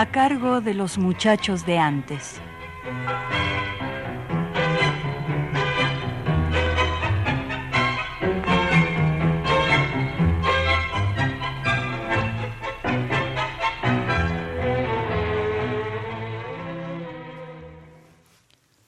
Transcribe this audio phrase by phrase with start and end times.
[0.00, 2.40] A cargo de los muchachos de antes.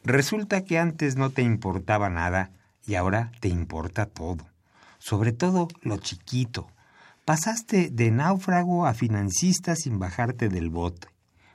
[0.02, 2.52] Resulta que antes no te importaba nada
[2.86, 4.46] y ahora te importa todo,
[4.98, 6.68] sobre todo lo chiquito,
[7.24, 11.06] Pasaste de náufrago a financista sin bajarte del bote.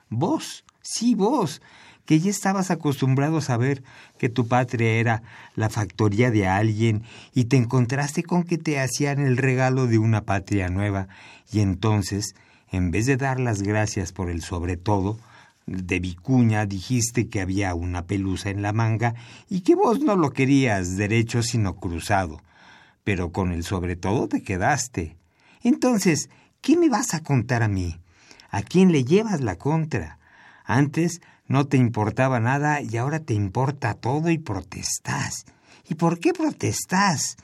[0.09, 1.61] Vos, sí vos,
[2.05, 3.83] que ya estabas acostumbrado a saber
[4.17, 5.23] que tu patria era
[5.55, 10.21] la factoría de alguien y te encontraste con que te hacían el regalo de una
[10.21, 11.09] patria nueva.
[11.52, 12.33] Y entonces,
[12.71, 15.19] en vez de dar las gracias por el sobre todo,
[15.67, 19.13] de vicuña dijiste que había una pelusa en la manga
[19.49, 22.41] y que vos no lo querías derecho sino cruzado.
[23.03, 25.17] Pero con el sobre todo te quedaste.
[25.61, 26.29] Entonces,
[26.61, 27.99] ¿qué me vas a contar a mí?
[28.49, 30.19] ¿A quién le llevas la contra?
[30.63, 35.45] Antes no te importaba nada y ahora te importa todo y protestás.
[35.89, 37.37] ¿Y por qué protestás?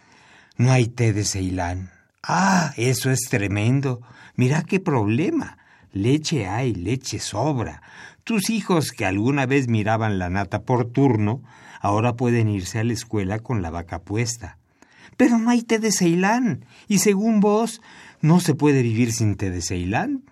[0.58, 1.91] No hay té de Ceilán.
[2.21, 4.02] Ah, eso es tremendo.
[4.35, 5.58] Mira qué problema.
[5.91, 7.81] Leche hay, leche sobra.
[8.23, 11.41] Tus hijos que alguna vez miraban la nata por turno,
[11.81, 14.57] ahora pueden irse a la escuela con la vaca puesta.
[15.17, 17.81] Pero no hay té de Ceilán, y según vos,
[18.23, 20.23] ¿No se puede vivir sin té de Ceilán?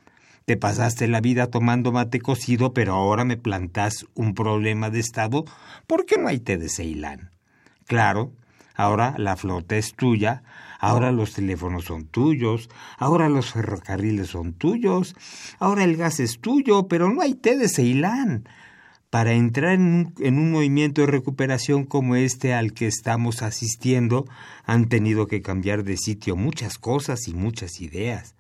[0.46, 5.44] Te pasaste la vida tomando mate cocido, pero ahora me plantás un problema de Estado.
[5.88, 7.32] ¿Por qué no hay té de Ceilán?
[7.88, 8.32] Claro,
[8.76, 10.42] ahora la flota es tuya,
[10.82, 15.16] ahora los teléfonos son tuyos, ahora los ferrocarriles son tuyos,
[15.60, 18.50] ahora el gas es tuyo, pero no hay té de Ceilán.
[19.12, 24.26] Para entrar en un, movimiento de recuperación como este al que estamos asistiendo,
[24.66, 28.34] han tenido que cambiar de sitio muchas cosas y muchas ideas.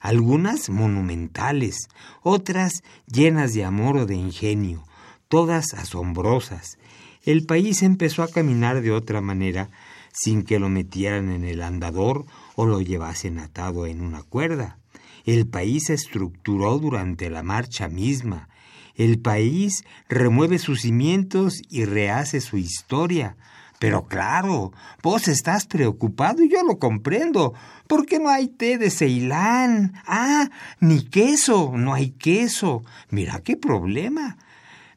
[0.00, 1.88] Algunas monumentales,
[2.22, 4.84] otras llenas de amor o de ingenio,
[5.28, 6.78] todas asombrosas.
[7.24, 9.68] El país empezó a caminar de otra manera,
[10.12, 12.24] sin que lo metieran en el andador
[12.54, 14.78] o lo llevasen atado en una cuerda.
[15.24, 18.48] El país se estructuró durante la marcha misma,
[18.94, 23.36] el país remueve sus cimientos y rehace su historia.
[23.78, 24.72] Pero claro,
[25.02, 27.52] vos estás preocupado y yo lo comprendo.
[27.88, 29.94] ¿Por qué no hay té de Ceilán?
[30.06, 32.84] Ah, ni queso, no hay queso.
[33.10, 34.36] Mira qué problema.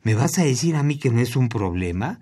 [0.03, 2.19] ¿Me vas a decir a mí que no es un problema?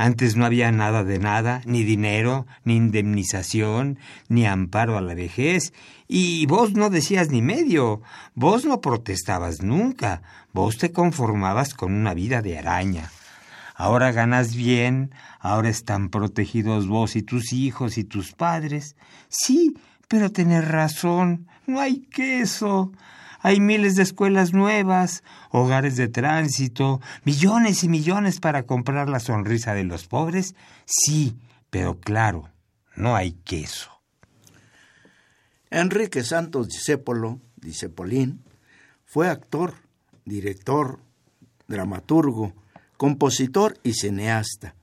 [0.00, 3.98] Antes no había nada de nada, ni dinero, ni indemnización,
[4.28, 5.72] ni amparo a la vejez,
[6.06, 8.00] y vos no decías ni medio,
[8.36, 10.22] vos no protestabas nunca,
[10.52, 13.10] vos te conformabas con una vida de araña.
[13.74, 18.94] Ahora ganas bien, ahora están protegidos vos y tus hijos y tus padres.
[19.28, 19.76] Sí,
[20.06, 22.92] pero tenés razón, no hay queso.
[23.40, 29.74] Hay miles de escuelas nuevas, hogares de tránsito, millones y millones para comprar la sonrisa
[29.74, 30.54] de los pobres.
[30.86, 31.36] Sí,
[31.70, 32.50] pero claro,
[32.96, 33.90] no hay queso.
[35.70, 38.42] Enrique Santos Discépolo, Discepolín,
[39.04, 39.74] fue actor,
[40.24, 41.00] director,
[41.68, 42.54] dramaturgo,
[42.96, 44.74] compositor y cineasta.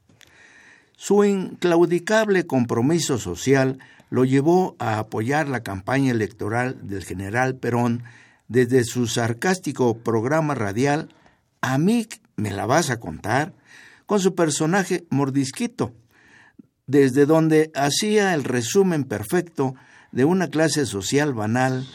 [0.95, 3.79] Su inclaudicable compromiso social
[4.09, 8.03] lo llevó a apoyar la campaña electoral del general Perón
[8.47, 11.09] desde su sarcástico programa radial
[11.61, 13.53] A mí me la vas a contar,
[14.05, 15.93] con su personaje Mordisquito,
[16.85, 19.75] desde donde hacía el resumen perfecto
[20.11, 21.87] de una clase social banal,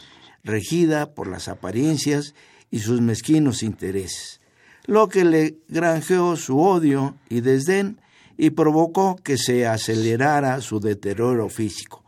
[0.42, 2.34] regida por las apariencias
[2.70, 4.40] y sus mezquinos intereses,
[4.86, 8.00] lo que le granjeó su odio y desdén
[8.36, 11.99] y provocó que se acelerara su deterioro físico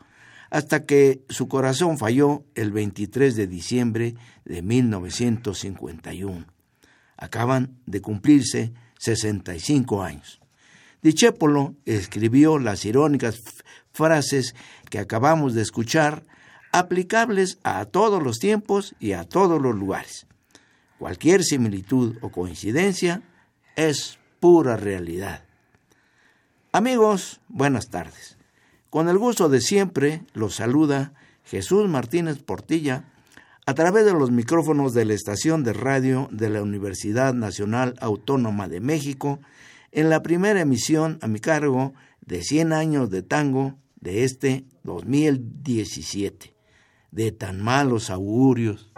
[0.52, 4.14] hasta que su corazón falló el 23 de diciembre
[4.44, 6.44] de 1951.
[7.16, 10.43] Acaban de cumplirse 65 años.
[11.00, 13.40] Dichépolo escribió las irónicas
[13.94, 14.54] frases
[14.90, 16.26] que acabamos de escuchar,
[16.70, 20.26] aplicables a todos los tiempos y a todos los lugares.
[20.99, 23.22] Cualquier similitud o coincidencia
[23.75, 25.46] es pura realidad.
[26.72, 28.37] Amigos, buenas tardes.
[28.93, 31.15] Con el gusto de siempre, los saluda
[31.47, 33.06] Jesús Martínez Portilla
[33.65, 38.69] a través de los micrófonos de la estación de radio de la Universidad Nacional Autónoma
[38.69, 39.41] de México
[39.93, 46.55] en la primera emisión a mi cargo de 100 años de tango de este 2017.
[47.12, 48.92] De tan malos augurios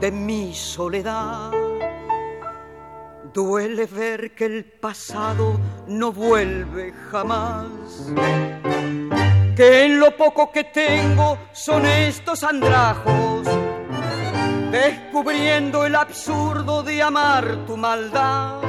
[0.00, 1.50] de mi soledad.
[3.32, 7.66] Duele ver que el pasado no vuelve jamás.
[9.56, 13.46] Que en lo poco que tengo son estos andrajos,
[14.70, 18.60] descubriendo el absurdo de amar tu maldad.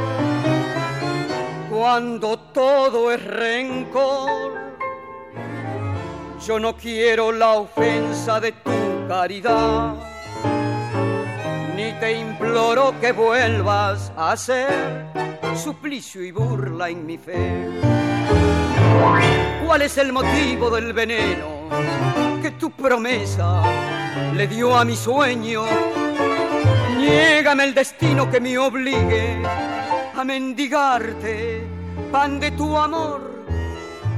[1.70, 4.54] Cuando todo es rencor,
[6.48, 9.96] yo no quiero la ofensa de tu caridad
[11.76, 15.08] ni te imploro que vuelvas a hacer
[15.56, 17.70] suplicio y burla en mi fe.
[19.66, 21.70] ¿Cuál es el motivo del veneno
[22.42, 23.62] que tu promesa
[24.34, 25.64] le dio a mi sueño?
[26.98, 29.42] Niégame el destino que me obligue
[30.16, 31.68] a mendigarte
[32.12, 33.44] pan de tu amor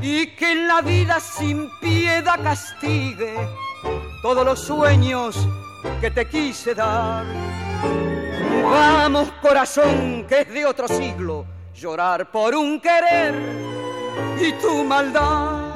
[0.01, 3.35] y que la vida sin piedad castigue
[4.21, 5.47] todos los sueños
[6.01, 7.25] que te quise dar.
[8.63, 13.33] Vamos corazón que es de otro siglo, llorar por un querer
[14.39, 15.66] y tu maldad.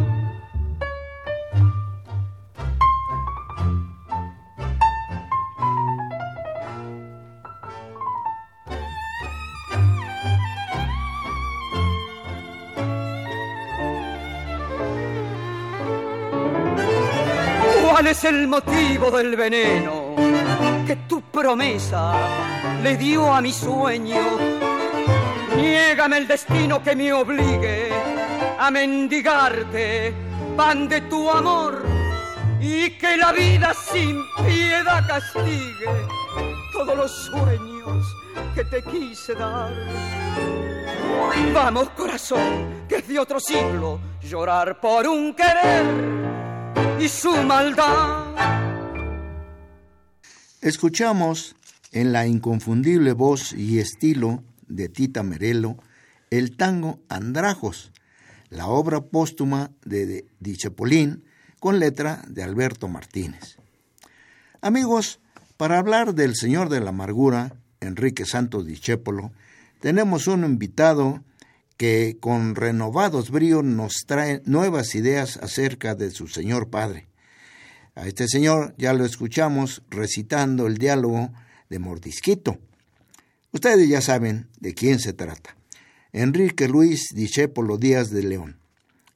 [18.02, 20.16] ¿Cuál es el motivo del veneno
[20.88, 22.16] que tu promesa
[22.82, 24.40] le dio a mi sueño?
[25.56, 27.90] Niégame el destino que me obligue
[28.58, 30.16] a mendigarte
[30.58, 31.84] pan de tu amor
[32.60, 36.08] y que la vida sin piedad castigue
[36.74, 38.16] todos los sueños
[38.56, 39.72] que te quise dar.
[41.54, 46.21] Vamos corazón, que es de otro siglo, llorar por un querer
[47.02, 48.36] y su maldad.
[50.62, 51.56] Escuchamos
[51.92, 55.78] en la inconfundible voz y estilo de Tita Merelo
[56.30, 57.92] el tango Andrajos,
[58.50, 61.24] la obra póstuma de Dichepolín
[61.60, 63.58] con letra de Alberto Martínez.
[64.62, 65.20] Amigos,
[65.58, 69.32] para hablar del Señor de la Amargura, Enrique Santos Dichépolo,
[69.80, 71.24] tenemos un invitado
[71.82, 77.08] que con renovados bríos nos trae nuevas ideas acerca de su Señor Padre.
[77.96, 81.32] A este señor ya lo escuchamos recitando el diálogo
[81.72, 82.60] de Mordisquito.
[83.52, 85.56] Ustedes ya saben de quién se trata.
[86.14, 88.60] Enrique Luis Dichépolo Díaz de León.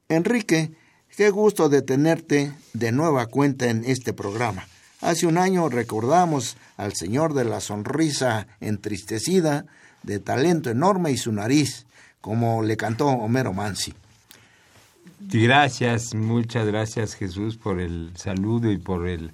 [0.08, 0.72] Enrique,
[1.16, 4.66] qué gusto de tenerte de nueva cuenta en este programa.
[5.00, 9.66] Hace un año recordamos al señor de la sonrisa entristecida,
[10.02, 11.85] de talento enorme y su nariz,
[12.26, 13.94] como le cantó Homero Mansi.
[15.20, 19.30] Gracias, muchas gracias Jesús por el saludo y por el,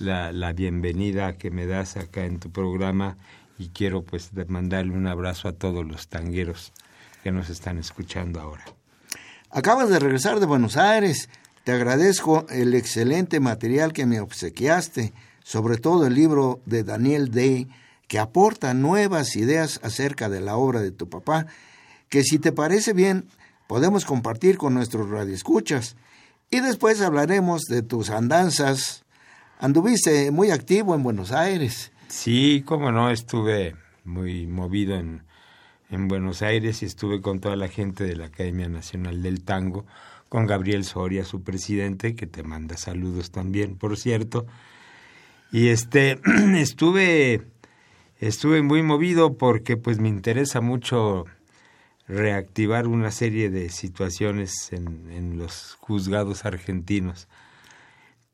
[0.00, 3.16] la, la, bienvenida que me das acá en tu programa
[3.56, 6.72] y quiero pues mandarle un abrazo a todos los tangueros
[7.22, 8.64] que nos están escuchando ahora.
[9.50, 11.28] Acabas de regresar de Buenos Aires,
[11.62, 15.12] te agradezco el excelente material que me obsequiaste,
[15.44, 17.68] sobre todo el libro de Daniel Day,
[18.08, 21.46] que aporta nuevas ideas acerca de la obra de tu papá
[22.14, 23.26] que si te parece bien
[23.66, 25.96] podemos compartir con nuestros radioescuchas.
[26.48, 29.04] Y después hablaremos de tus andanzas.
[29.58, 31.90] Anduviste muy activo en Buenos Aires.
[32.06, 35.24] Sí, cómo no, estuve muy movido en,
[35.90, 39.84] en Buenos Aires y estuve con toda la gente de la Academia Nacional del Tango,
[40.28, 44.46] con Gabriel Soria, su presidente, que te manda saludos también, por cierto.
[45.50, 46.20] Y este
[46.54, 47.42] estuve
[48.20, 51.24] estuve muy movido porque pues me interesa mucho
[52.06, 57.28] reactivar una serie de situaciones en, en los juzgados argentinos.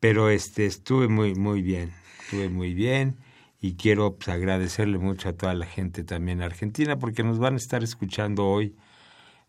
[0.00, 3.16] Pero este estuve muy muy bien, estuve muy bien
[3.60, 7.58] y quiero pues, agradecerle mucho a toda la gente también argentina porque nos van a
[7.58, 8.74] estar escuchando hoy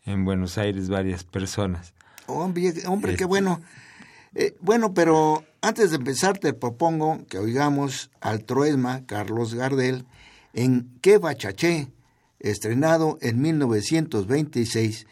[0.04, 1.94] en Buenos Aires varias personas.
[2.26, 3.60] Hombre, hombre qué bueno.
[4.34, 10.06] Eh, bueno, pero antes de empezar te propongo que oigamos al Troesma Carlos Gardel
[10.54, 11.88] en Que Bachaché,
[12.42, 15.06] estrenado en 1926,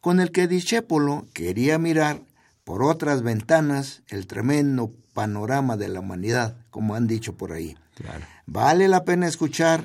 [0.00, 2.22] con el que Discépolo quería mirar
[2.64, 7.76] por otras ventanas el tremendo panorama de la humanidad, como han dicho por ahí.
[8.46, 9.84] Vale la pena escuchar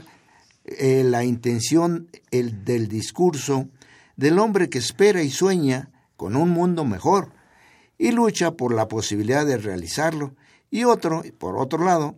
[0.66, 3.70] eh, la intención el, del discurso
[4.18, 7.32] del hombre que espera y sueña con un mundo mejor
[7.98, 10.34] y lucha por la posibilidad de realizarlo,
[10.72, 12.16] y otro, por otro lado,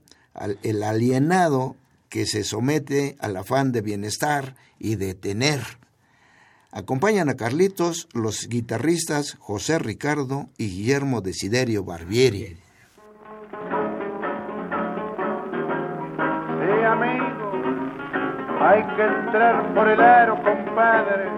[0.63, 1.75] el alienado
[2.11, 5.61] que se somete al afán de bienestar y de tener.
[6.73, 12.57] Acompañan a Carlitos los guitarristas José Ricardo y Guillermo Desiderio Barbieri.
[16.57, 17.25] Sí, amigo,
[18.59, 21.29] hay que entrar por el aro, compadre.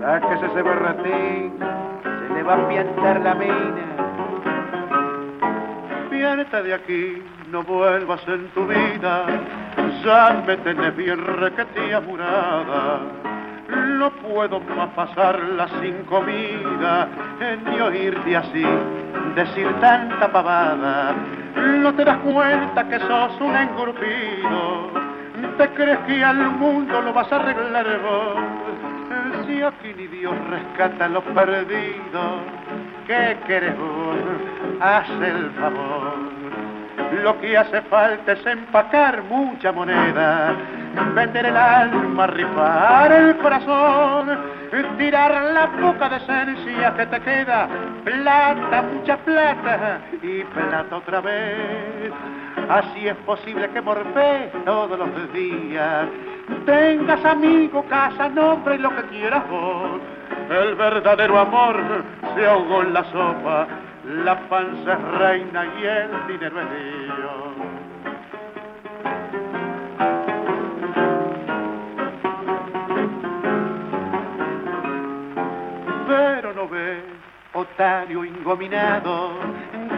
[0.00, 1.58] Sáquese ese berretín,
[2.02, 3.88] se le va a piantar la mina.
[6.10, 9.26] Vierte de aquí, no vuelvas en tu vida,
[10.04, 13.00] ya me tenés bien requetía murada.
[13.68, 17.08] No puedo más pasarla sin comida,
[17.64, 18.64] ni oírte así,
[19.34, 21.14] decir tanta pavada.
[21.56, 24.90] No te das cuenta que sos un engrupido,
[25.56, 29.46] te crees que al mundo lo vas a arreglar vos.
[29.46, 32.40] Si aquí ni Dios rescata lo perdido,
[33.06, 34.16] ¿qué querés vos?
[34.80, 36.21] Haz el favor.
[37.22, 40.56] Lo que hace falta es empacar mucha moneda,
[41.14, 44.38] vender el alma, rifar el corazón,
[44.98, 47.68] tirar la poca decencia que te queda,
[48.04, 52.12] plata, mucha plata y plata otra vez.
[52.68, 56.08] Así es posible que morfé todos los días,
[56.66, 60.00] tengas amigo, casa, nombre y lo que quieras vos.
[60.50, 61.76] El verdadero amor
[62.34, 63.68] se ahogó en la sopa
[64.04, 67.52] la panza es reina y el dinero es Dios.
[76.08, 77.02] Pero no ve,
[77.52, 79.32] otario ingominado,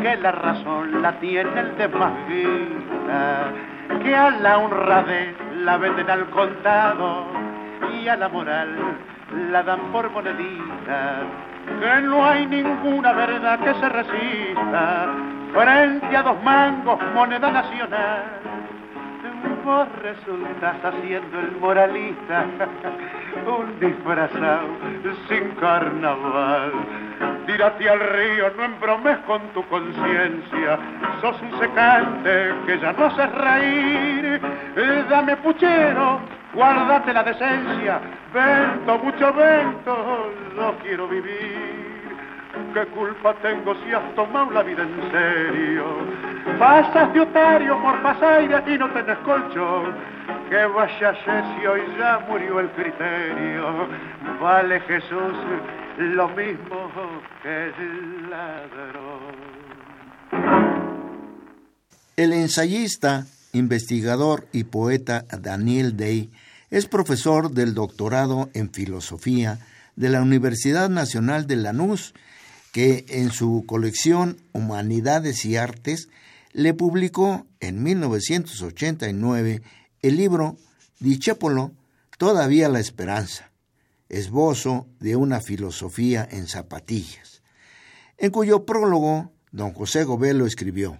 [0.02, 1.88] que la razón la tiene el de
[4.02, 7.24] que a la honradez la venden al contado
[7.92, 8.98] y a la moral
[9.50, 11.22] la dan por monedita
[11.66, 15.08] que no hay ninguna verdad que se resista
[15.52, 18.24] frente a dos mangos, moneda nacional.
[19.64, 22.44] Vos resultas haciendo el moralista,
[23.46, 24.66] un disfrazado
[25.26, 26.72] sin carnaval.
[27.46, 30.78] Tírate al río, no embromes con tu conciencia,
[31.22, 34.40] sos un secante que ya no sé reír.
[35.08, 36.20] Dame puchero,
[36.54, 38.00] guárdate la decencia,
[38.32, 41.84] vento, mucho vento, no quiero vivir.
[42.72, 45.84] ¿Qué culpa tengo si has tomado la vida en serio?
[46.58, 49.94] Pasas de otario por pasaire y no tenés colchón.
[50.48, 53.88] Que vaya si hoy ya murió el criterio.
[54.40, 55.34] Vale Jesús
[55.98, 56.90] lo mismo
[57.42, 59.34] que el ladrón.
[62.16, 66.30] El ensayista, investigador y poeta Daniel Day
[66.70, 69.58] es profesor del doctorado en filosofía
[69.96, 72.14] de la Universidad Nacional de Lanús,
[72.72, 76.08] que en su colección Humanidades y Artes
[76.52, 79.62] le publicó en 1989
[80.02, 80.56] el libro
[81.00, 81.72] Dichépolo,
[82.18, 83.50] Todavía la Esperanza,
[84.08, 87.42] esbozo de una filosofía en zapatillas,
[88.18, 90.98] en cuyo prólogo don José Govelo escribió.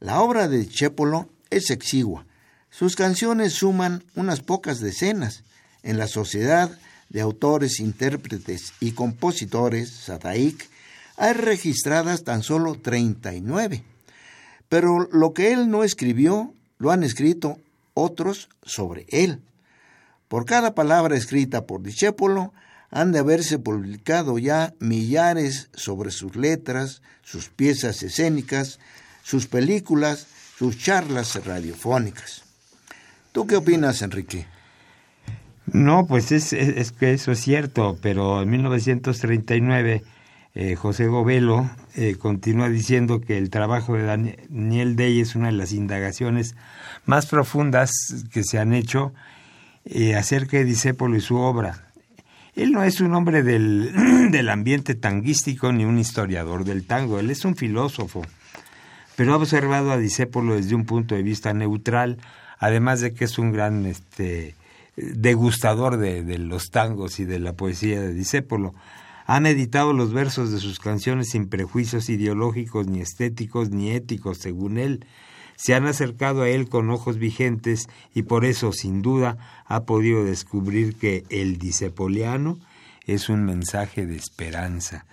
[0.00, 2.26] La obra de Dichépolo es exigua,
[2.72, 5.44] sus canciones suman unas pocas decenas
[5.82, 6.70] en la sociedad
[7.10, 10.70] de autores, intérpretes y compositores, Sadaik,
[11.18, 13.84] hay registradas tan solo 39.
[14.70, 17.58] Pero lo que él no escribió, lo han escrito
[17.92, 19.42] otros sobre él.
[20.28, 22.54] Por cada palabra escrita por Discépolo,
[22.90, 28.78] han de haberse publicado ya millares sobre sus letras, sus piezas escénicas,
[29.22, 30.26] sus películas,
[30.56, 32.41] sus charlas radiofónicas.
[33.32, 34.46] ¿Tú qué opinas, Enrique?
[35.64, 36.52] No, pues es,
[36.92, 40.02] que eso es cierto, pero en 1939
[40.54, 45.54] eh, José Govelo eh, continúa diciendo que el trabajo de Daniel Day es una de
[45.54, 46.56] las indagaciones
[47.06, 47.90] más profundas
[48.30, 49.14] que se han hecho
[49.86, 51.86] eh, acerca de Disépolo y su obra.
[52.54, 53.94] Él no es un hombre del,
[54.30, 58.20] del ambiente tanguístico ni un historiador del tango, él es un filósofo,
[59.16, 62.18] pero ha observado a Disépolo desde un punto de vista neutral,
[62.62, 64.54] además de que es un gran este,
[64.94, 68.72] degustador de, los tangos y de la poesía de Disépolo.
[69.26, 74.78] Ha meditado los versos de sus canciones sin prejuicios ideológicos, ni estéticos, ni éticos, según
[74.78, 75.04] él.
[75.56, 80.24] Se han acercado a él con ojos vigentes y por eso, sin duda, ha podido
[80.24, 82.60] descubrir que el disepoliano
[83.06, 85.04] es un mensaje de esperanza.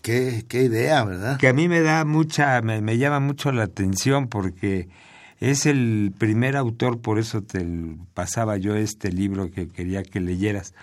[0.00, 1.36] Qué, qué idea, ¿verdad?
[1.36, 4.88] Que a mí me da mucha, me, me llama mucho la atención porque
[5.40, 7.66] es el primer autor, por eso te
[8.14, 10.74] pasaba yo este libro que quería que leyeras,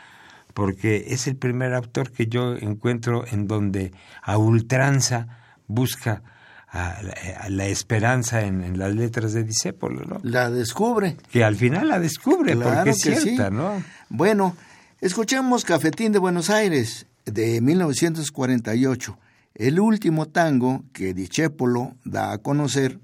[0.54, 3.92] porque es el primer autor que yo encuentro en donde
[4.22, 5.28] a ultranza
[5.68, 6.22] busca
[6.68, 7.02] a,
[7.50, 10.20] la esperanza en, las letras de Disépolo, ¿no?
[10.24, 11.18] La descubre.
[11.32, 13.84] Que al final la descubre, porque es cierta, ¿no?
[14.10, 14.56] Bueno,
[15.02, 19.20] escuchamos Cafetín de Buenos Aires de 1948,
[19.56, 23.00] el último tango que Discépolo da a conocer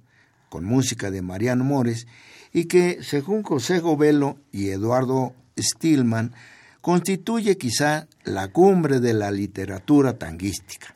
[0.50, 2.08] con música de Mariano Mores
[2.52, 6.34] y que, según José Govelo y Eduardo Stillman,
[6.82, 10.96] constituye quizá la cumbre de la literatura tanguística.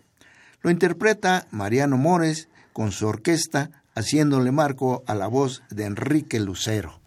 [0.62, 7.00] Lo interpreta Mariano Mores con su orquesta, haciéndole marco a la voz de Enrique Lucero.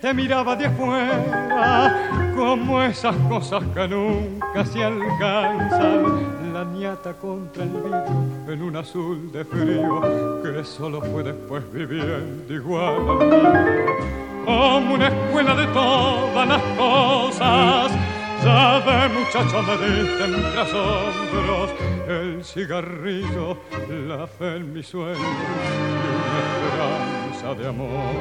[0.00, 6.38] Te miraba de afuera, como esas cosas que nunca se alcanzan.
[6.52, 8.04] La niata contra el vidrio
[8.48, 13.96] en un azul de frío, que solo fue después viviendo igual al mío.
[14.44, 17.92] Como una escuela de todas las cosas,
[18.42, 21.70] ya de muchacho me diste entre asombros
[22.08, 23.58] el cigarrillo,
[24.08, 28.16] la fe en mi sueño y una esperanza de amor.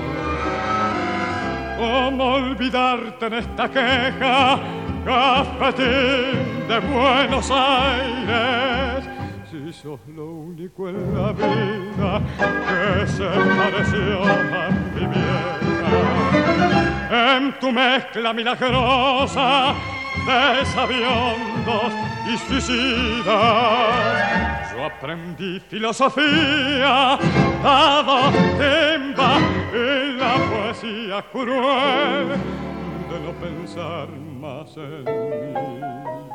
[1.78, 4.60] ¿Cómo olvidarte en esta queja,
[5.04, 9.10] cafetín de Buenos Aires?
[9.50, 15.90] Si sos lo único en la vida que se pareció a mi vieja.
[17.38, 19.74] En tu mezcla milagrosa
[20.26, 21.94] de sabiondos
[22.28, 24.18] y suicidas
[24.78, 27.18] yo aprendí filosofía,
[27.64, 29.40] dado timba
[29.74, 32.28] y la poesía cruel
[33.10, 34.08] de no pensar
[34.40, 36.27] más en mí.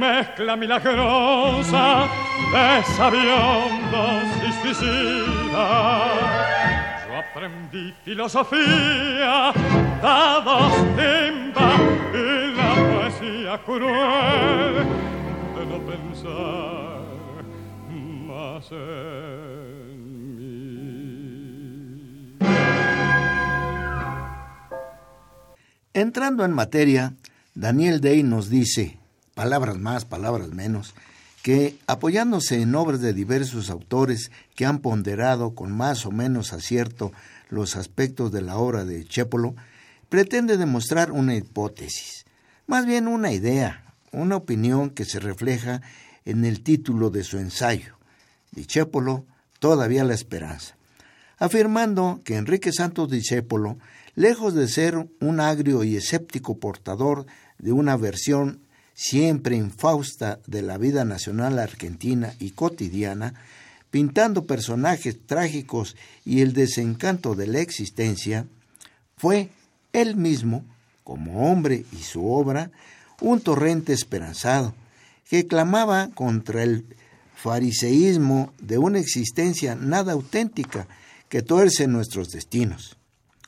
[0.00, 2.08] Mezcla milagrosa
[2.52, 6.10] de sabiondos y suicidas.
[7.06, 9.52] Yo aprendí filosofía,
[10.02, 11.70] dados timba
[12.14, 12.24] y
[12.56, 14.74] la poesía cruel
[15.54, 17.02] de no pensar
[18.26, 20.00] más en
[20.36, 20.50] mí.
[25.92, 27.12] Entrando en materia,
[27.54, 28.99] Daniel Day nos dice,
[29.40, 30.94] palabras más, palabras menos,
[31.42, 37.10] que, apoyándose en obras de diversos autores que han ponderado con más o menos acierto
[37.48, 39.54] los aspectos de la obra de Chépolo,
[40.10, 42.26] pretende demostrar una hipótesis,
[42.66, 45.80] más bien una idea, una opinión que se refleja
[46.26, 47.96] en el título de su ensayo,
[48.66, 49.24] Chépolo,
[49.58, 50.76] todavía la esperanza,
[51.38, 53.78] afirmando que Enrique Santos Chépolo,
[54.14, 57.24] lejos de ser un agrio y escéptico portador
[57.58, 58.60] de una versión
[59.00, 63.32] siempre infausta de la vida nacional argentina y cotidiana,
[63.90, 68.46] pintando personajes trágicos y el desencanto de la existencia,
[69.16, 69.48] fue
[69.94, 70.66] él mismo,
[71.02, 72.72] como hombre y su obra,
[73.22, 74.74] un torrente esperanzado,
[75.30, 76.84] que clamaba contra el
[77.36, 80.88] fariseísmo de una existencia nada auténtica
[81.30, 82.98] que tuerce nuestros destinos.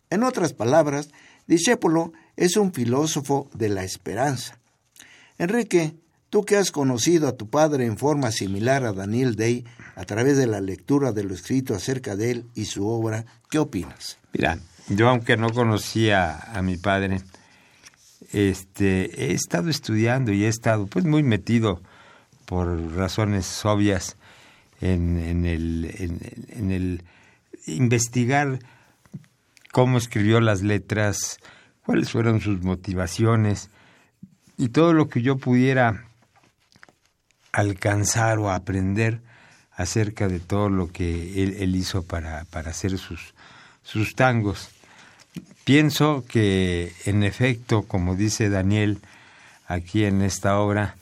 [0.09, 1.11] En otras palabras,
[1.47, 4.62] Discépolo es un filósofo de la esperanza.
[5.39, 5.95] Enrique,
[6.31, 9.65] tú que has conocido a tu padre en forma similar a Daniel Day
[9.97, 13.59] a través de la lectura de lo escrito acerca de él y su obra, ¿qué
[13.59, 14.19] opinas?
[14.33, 17.21] Mira, yo aunque no conocía a mi padre,
[18.33, 21.83] este, he estado estudiando y he estado pues muy metido
[22.47, 24.17] por razones obvias
[24.81, 27.05] en, el, en el
[27.67, 28.59] investigar
[29.71, 31.39] cómo escribió las letras,
[31.85, 33.71] cuáles fueron sus motivaciones
[34.63, 36.05] y todo lo que yo pudiera
[37.51, 39.21] alcanzar o aprender
[39.73, 43.35] acerca de todo lo que él, hizo para, para hacer sus,
[43.83, 44.69] sus tangos.
[45.65, 49.01] Pienso que, en efecto, como dice Daniel
[49.67, 50.95] aquí en esta obra,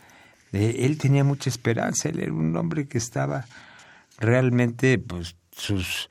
[0.55, 3.45] eh, él tenía mucha esperanza, él era un hombre que estaba
[4.17, 6.09] realmente, pues, sus,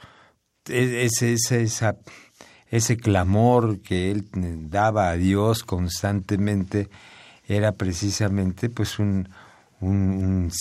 [0.67, 1.95] e, ese, esa,
[2.67, 4.27] ese clamor que él
[4.69, 6.89] daba a Dios constantemente
[7.49, 9.27] era precisamente, pues, un,
[9.81, 10.51] un,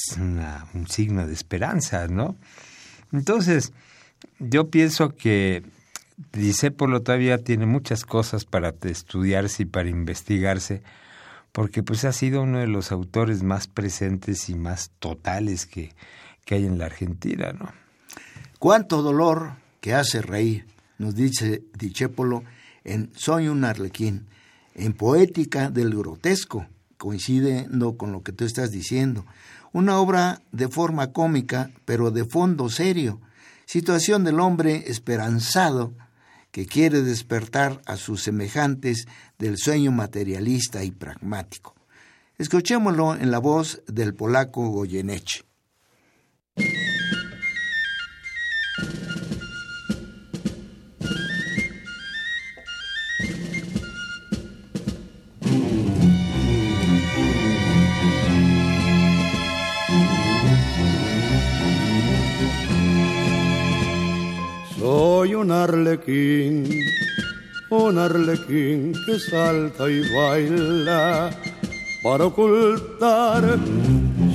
[0.89, 2.37] signo de esperanza, ¿no?
[3.13, 3.73] Entonces,
[4.39, 5.63] yo pienso que
[6.33, 10.83] Disépolo todavía tiene muchas cosas para estudiarse y para investigarse,
[11.53, 15.95] porque pues ha sido uno de los autores más presentes y más totales que,
[16.45, 17.71] que hay en la Argentina, ¿no?
[18.59, 20.67] Cuánto dolor que hace reír,
[20.99, 22.43] nos dice Discépolo
[22.83, 24.27] en Soy un arlequín,
[24.75, 26.67] en Poética del Grotesco,
[26.99, 29.25] coincidiendo con lo que tú estás diciendo.
[29.73, 33.21] Una obra de forma cómica, pero de fondo serio.
[33.65, 35.95] Situación del hombre esperanzado
[36.51, 39.07] que quiere despertar a sus semejantes
[39.39, 41.75] del sueño materialista y pragmático.
[42.39, 45.45] Escuchémoslo en la voz del polaco Goyeneche.
[65.41, 66.65] Un arlequín,
[67.71, 71.31] un arlequín que salta y baila
[72.03, 73.57] para ocultar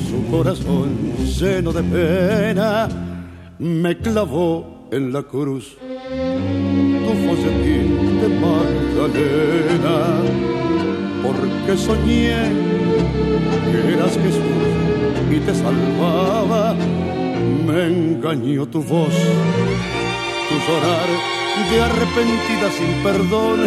[0.07, 0.95] su corazón
[1.37, 2.87] lleno de pena.
[3.59, 5.75] Me clavó en la cruz
[7.05, 9.97] tu folletín de Magdalena,
[11.21, 12.37] porque soñé
[13.71, 14.69] que eras Jesús
[15.29, 16.75] y te salvaba.
[17.67, 19.13] Me engañó tu voz
[20.53, 21.09] tu llorar
[21.69, 23.59] de arrepentida sin perdón.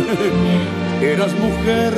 [1.03, 1.93] Eras mujer,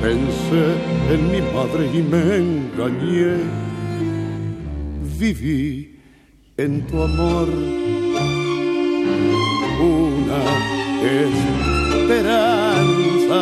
[0.00, 0.64] pensé
[1.12, 3.32] en mi madre y me engañé.
[5.18, 5.98] Viví
[6.56, 7.48] en tu amor
[9.80, 10.42] una
[12.02, 13.40] esperanza,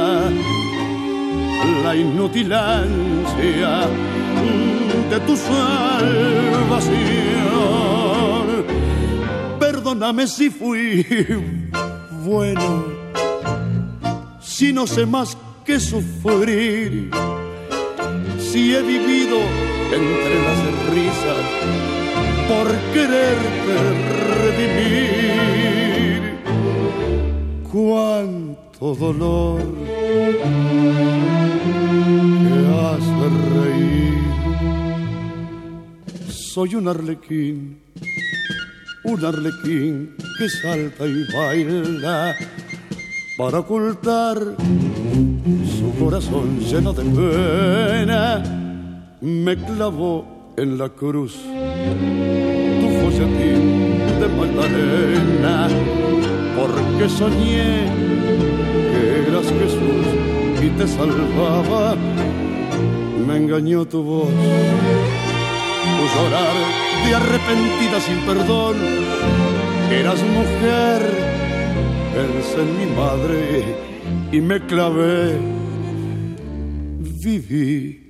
[1.85, 3.89] la inutilancia
[5.11, 6.71] de tu salvación
[9.91, 11.05] perdóname si fui
[12.25, 12.85] bueno,
[14.41, 17.11] si no sé más que sufrir,
[18.39, 19.39] si he vivido
[19.93, 20.61] entre las
[20.95, 21.45] risas
[22.49, 23.75] por quererte
[24.43, 26.21] redimir.
[27.73, 30.41] Cuánto dolor que
[32.87, 34.21] hace reír.
[36.29, 37.81] Soy un arlequín
[39.05, 42.35] un arlequín que salta y baila
[43.39, 44.37] para ocultar
[45.79, 48.43] su corazón lleno de pena.
[49.23, 55.69] Me clavó en la cruz tu folletín de Magdalena,
[56.57, 57.87] porque soñé
[58.93, 60.07] que eras Jesús
[60.63, 61.97] y te salvaba.
[63.27, 68.77] Me engañó tu voz, tu llorar de arrepentida sin perdón.
[69.91, 71.01] Eras mujer,
[72.15, 73.41] pensé en mi madre
[74.33, 75.39] y me clavé.
[77.23, 78.01] Viví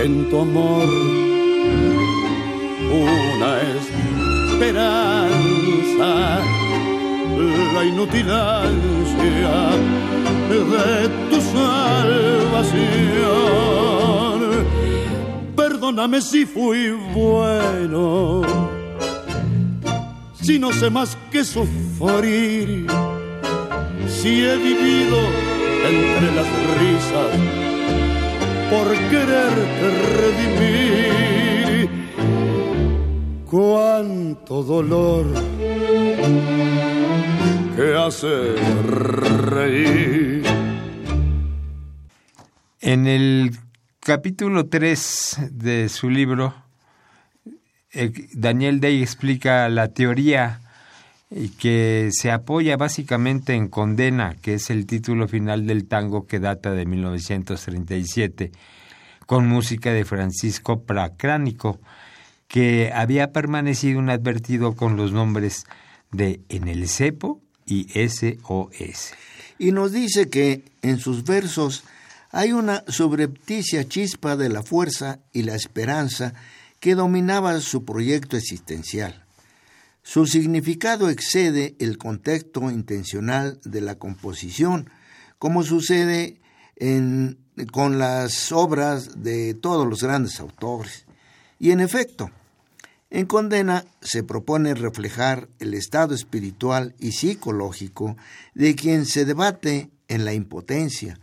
[0.00, 0.88] en tu amor
[2.90, 3.52] una
[4.50, 6.10] esperanza,
[7.74, 9.56] la inutilancia
[10.48, 12.72] de tu salvación
[15.82, 18.42] perdóname si fui bueno,
[20.40, 22.86] si no sé más que sufrir,
[24.06, 25.18] si he vivido
[25.84, 26.46] entre las
[26.78, 27.32] risas
[28.70, 29.86] por quererte
[30.20, 31.90] redimir.
[33.50, 35.26] Cuánto dolor
[37.76, 38.54] que hace
[39.50, 40.44] reír.
[42.80, 43.50] En el
[44.04, 46.54] capítulo 3 de su libro,
[47.92, 50.60] eh, Daniel Day explica la teoría
[51.58, 56.72] que se apoya básicamente en Condena, que es el título final del tango que data
[56.72, 58.50] de 1937,
[59.26, 61.80] con música de Francisco Pracránico,
[62.48, 65.64] que había permanecido inadvertido con los nombres
[66.10, 69.14] de En el Cepo y SOS.
[69.58, 71.84] Y nos dice que en sus versos
[72.32, 76.32] hay una subrepticia chispa de la fuerza y la esperanza
[76.80, 79.24] que dominaba su proyecto existencial.
[80.02, 84.90] Su significado excede el contexto intencional de la composición,
[85.38, 86.40] como sucede
[87.70, 91.04] con las obras de todos los grandes autores.
[91.58, 92.30] Y en efecto,
[93.10, 98.16] en Condena se propone reflejar el estado espiritual y psicológico
[98.54, 101.20] de quien se debate en la impotencia,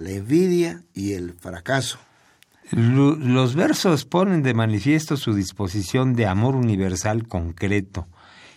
[0.00, 1.98] la envidia y el fracaso.
[2.72, 8.08] Los versos ponen de manifiesto su disposición de amor universal concreto,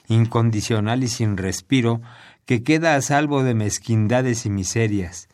[0.08, 2.02] incondicional y sin respiro,
[2.46, 5.28] que queda a salvo de mezquindades y miserias.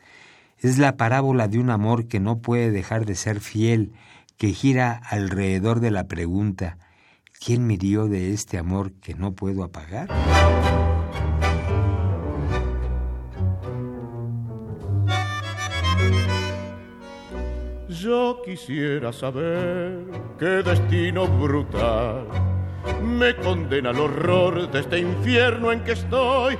[0.58, 3.94] Es la parábola de un amor que no puede dejar de ser fiel,
[4.38, 6.78] que gira alrededor de la pregunta
[7.40, 10.10] ¿Quién me dio de este amor que no puedo apagar?
[18.00, 20.06] Yo quisiera saber
[20.38, 22.28] qué destino brutal
[23.04, 26.58] me condena al horror de este infierno en que estoy,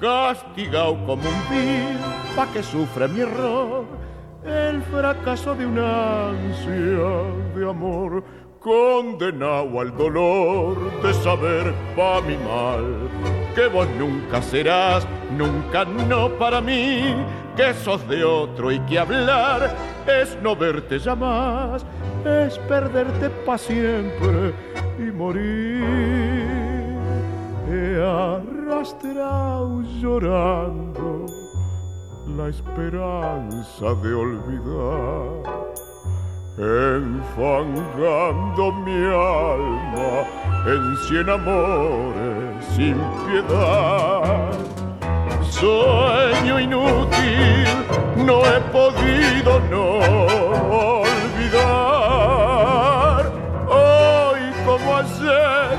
[0.00, 1.96] castigado como un vil,
[2.34, 3.84] pa' que sufra mi error,
[4.44, 8.24] el fracaso de una ansia de amor
[8.58, 13.08] condenado al dolor de saber pa' mi mal
[13.54, 17.14] que vos nunca serás, nunca no para mí,
[17.60, 21.84] que sos de otro y que hablar es no verte ya más,
[22.24, 24.54] es perderte pa' siempre
[24.98, 25.84] y morir.
[27.70, 31.26] He arrastrado llorando
[32.34, 35.42] la esperanza de olvidar
[36.56, 37.92] enfangando
[38.72, 40.24] mi alma
[40.66, 42.96] en cien amores sin
[43.26, 44.79] piedad.
[45.60, 47.68] Sueño inútil,
[48.16, 49.98] no he podido no
[51.10, 52.00] olvidar.
[53.68, 55.76] Hoy como ayer,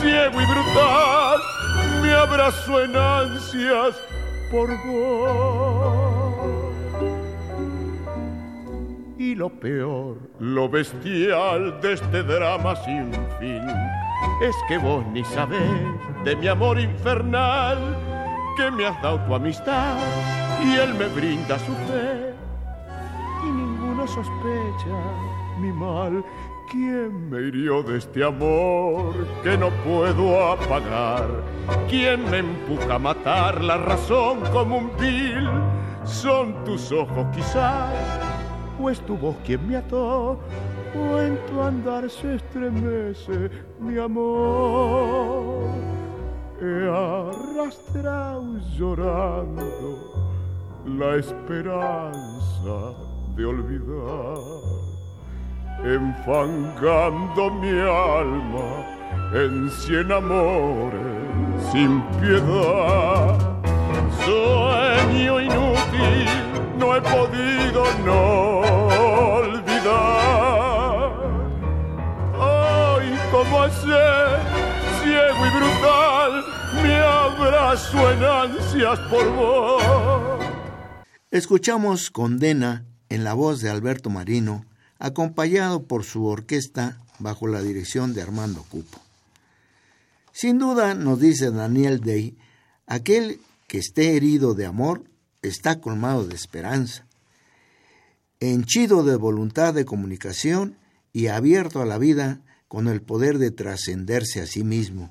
[0.00, 1.38] ciego y brutal,
[2.02, 3.94] me abrazo en ansias
[4.50, 6.08] por vos
[9.18, 13.66] y lo peor, lo bestial de este drama sin fin,
[14.40, 15.60] es que vos ni sabés
[16.24, 17.96] de mi amor infernal,
[18.58, 19.96] que me has dado tu amistad
[20.64, 22.34] y él me brinda su fe,
[23.44, 24.98] y ninguno sospecha
[25.60, 26.24] mi mal.
[26.68, 31.24] ¿Quién me hirió de este amor que no puedo apagar?
[31.88, 35.48] ¿Quién me empuja a matar la razón como un vil?
[36.04, 37.94] Son tus ojos quizás
[38.80, 40.38] o es tu voz quien me ató,
[40.94, 46.07] o en tu andar se estremece mi amor.
[46.60, 49.62] He arrastrado llorando
[50.84, 52.94] la esperanza
[53.36, 54.38] de olvidar,
[55.84, 58.84] enfangando mi alma
[59.34, 61.00] en cien amores
[61.70, 63.57] sin piedad.
[77.78, 79.82] Ansias por vos.
[81.30, 84.64] Escuchamos Condena en la voz de Alberto Marino,
[84.98, 89.00] acompañado por su orquesta bajo la dirección de Armando Cupo.
[90.32, 92.36] Sin duda, nos dice Daniel Day,
[92.86, 95.04] aquel que esté herido de amor
[95.42, 97.06] está colmado de esperanza,
[98.40, 100.78] henchido de voluntad de comunicación
[101.12, 105.10] y abierto a la vida con el poder de trascenderse a sí mismo,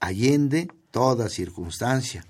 [0.00, 2.24] allende toda circunstancia.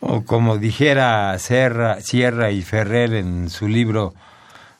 [0.00, 4.14] O como dijera Sierra y Ferrer en su libro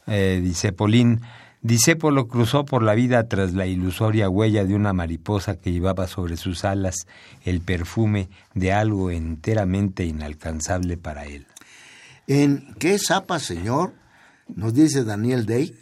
[0.06, 1.22] eh, Disepolín,
[1.64, 6.36] Disépolo cruzó por la vida tras la ilusoria huella de una mariposa que llevaba sobre
[6.36, 7.06] sus alas
[7.42, 11.46] el perfume de algo enteramente inalcanzable para él.
[12.26, 13.94] ¿En qué zapa, señor?
[14.54, 15.74] Nos dice Daniel Day.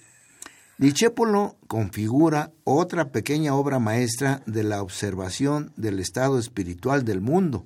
[0.82, 7.64] Dichépolo configura otra pequeña obra maestra de la observación del estado espiritual del mundo,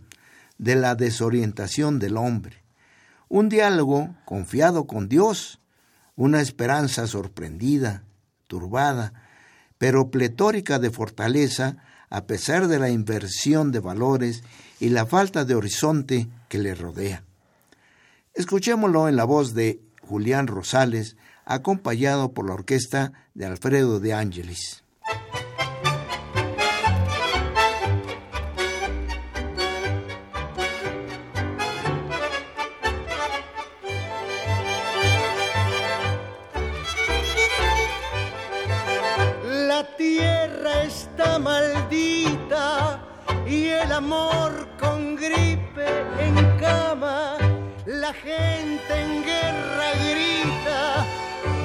[0.58, 2.62] de la desorientación del hombre.
[3.30, 5.60] Un diálogo confiado con Dios,
[6.14, 8.04] una esperanza sorprendida,
[8.48, 9.14] turbada,
[9.78, 11.78] pero pletórica de fortaleza
[12.10, 14.44] a pesar de la inversión de valores
[14.78, 17.24] y la falta de horizonte que le rodea.
[18.34, 24.82] Escuchémoslo en la voz de Julián Rosales, acompañado por la orquesta de Alfredo de Ángelis.
[43.96, 45.88] amor con gripe
[46.20, 47.38] en cama,
[47.86, 51.06] la gente en guerra grita,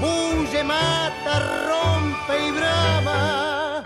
[0.02, 1.34] bulle, mata,
[1.68, 3.84] rompe y brama.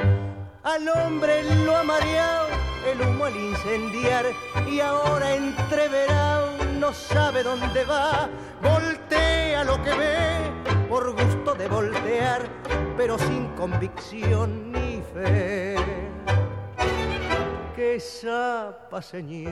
[0.63, 2.47] Al hombre lo ha mareado
[2.91, 4.25] el humo al incendiar
[4.69, 8.29] y ahora entreverado no sabe dónde va,
[8.61, 10.35] voltea lo que ve
[10.89, 12.41] por gusto de voltear,
[12.95, 15.75] pero sin convicción ni fe.
[17.75, 19.51] Que zapa, Señor,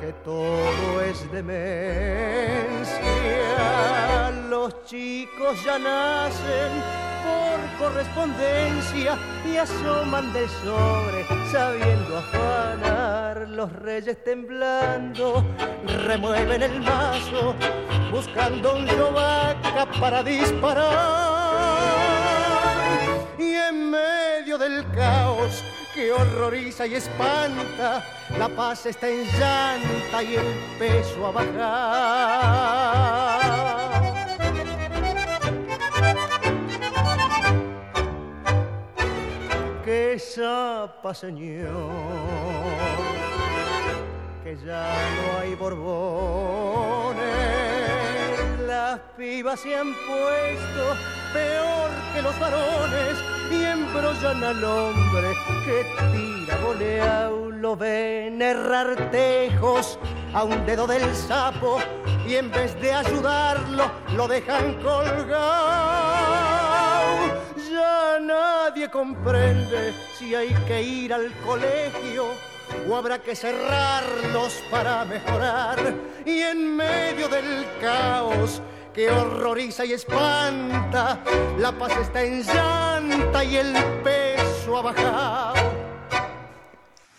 [0.00, 3.00] que todo es demencia.
[4.48, 6.82] Los chicos ya nacen
[7.24, 13.48] por correspondencia y asoman del sobre sabiendo afanar.
[13.48, 15.44] Los reyes temblando
[16.04, 17.54] remueven el mazo
[18.10, 21.35] buscando un yovaca para disparar
[23.56, 25.64] en medio del caos
[25.94, 28.04] que horroriza y espanta,
[28.38, 30.46] la paz está en llanta y el
[30.78, 32.66] peso a bajar.
[39.84, 41.92] Que zapa, Señor,
[44.44, 47.24] que ya no hay borbones,
[48.96, 50.96] las pibas se han puesto
[51.32, 53.16] peor que los varones
[53.50, 57.50] y embrollan al hombre que tira goleao.
[57.50, 59.98] Lo ven errar tejos
[60.32, 61.78] a un dedo del sapo
[62.26, 65.36] y en vez de ayudarlo lo dejan colgado.
[67.70, 72.28] Ya nadie comprende si hay que ir al colegio
[72.88, 75.78] o habrá que cerrarlos para mejorar
[76.24, 78.62] y en medio del caos
[78.96, 81.22] que horroriza y espanta.
[81.58, 85.54] La paz está en llanta y el peso ha bajado.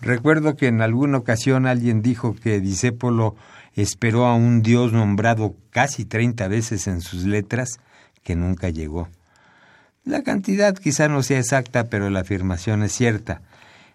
[0.01, 3.35] Recuerdo que en alguna ocasión alguien dijo que Disépolo
[3.75, 7.79] esperó a un dios nombrado casi treinta veces en sus letras
[8.23, 9.07] que nunca llegó.
[10.03, 13.41] La cantidad quizá no sea exacta, pero la afirmación es cierta.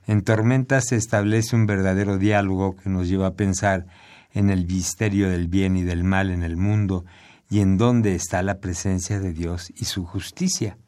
[0.07, 3.87] En Tormentas se establece un verdadero diálogo que nos lleva a pensar
[4.35, 7.05] en el misterio del bien y del mal en el mundo
[7.53, 10.79] y en dónde está la presencia de Dios y su justicia.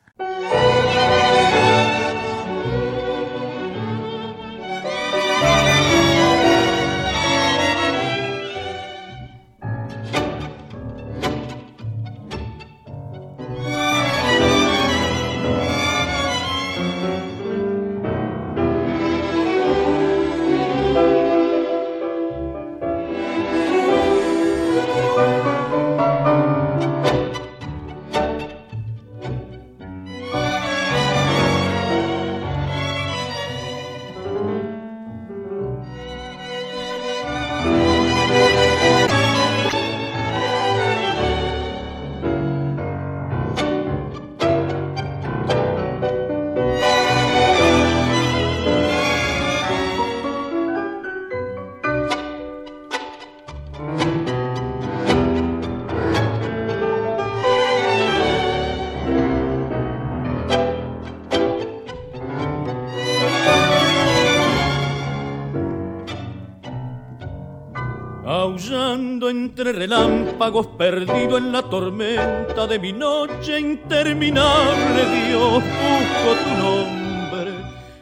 [70.53, 77.53] Perdido en la tormenta de mi noche interminable, Dios, busco tu nombre.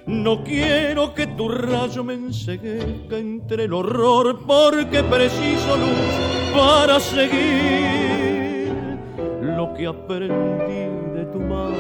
[0.07, 8.72] No quiero que tu rayo me enseguezca entre el horror, porque preciso luz para seguir
[9.40, 11.72] lo que aprendí de tu mano.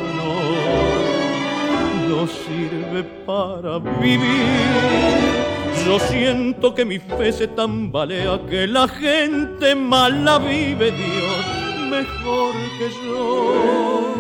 [2.08, 5.41] No sirve para vivir
[5.86, 12.88] yo siento que mi fe se tambalea, que la gente mala vive, Dios, mejor que
[13.04, 14.14] yo.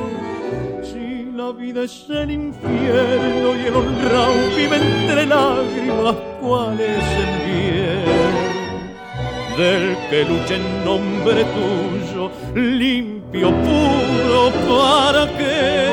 [0.82, 7.32] Si la vida es el infierno y el honrado vive entre lágrimas, ¿cuál es el
[7.46, 8.22] bien?
[9.56, 15.91] Del que lucha en nombre tuyo, limpio, puro, ¿para qué?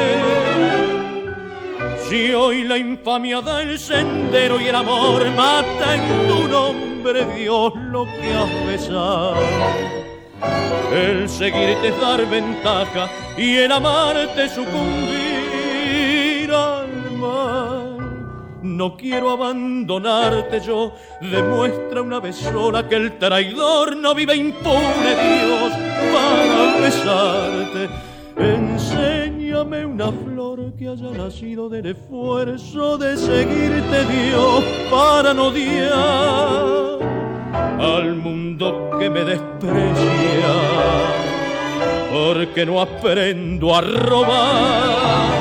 [2.09, 7.71] Si hoy la infamia da el sendero y el amor mata en tu nombre, Dios,
[7.75, 9.35] lo que has besado.
[10.91, 13.07] El seguirte es dar ventaja
[13.37, 14.81] y el amarte sucumbir
[16.51, 18.59] al mal.
[18.63, 25.73] No quiero abandonarte yo, demuestra una vez sola que el traidor no vive impune, Dios,
[26.11, 27.87] para besarte.
[29.51, 36.99] Una flor que haya nacido del esfuerzo de seguirte, Dios, para no odiar
[37.79, 40.53] al mundo que me desprecia,
[42.13, 45.31] porque no aprendo a robar.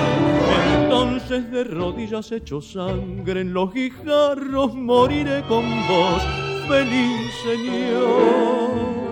[0.81, 6.23] Entonces de rodillas hecho sangre en los guijarros moriré con vos,
[6.67, 9.08] feliz Señor.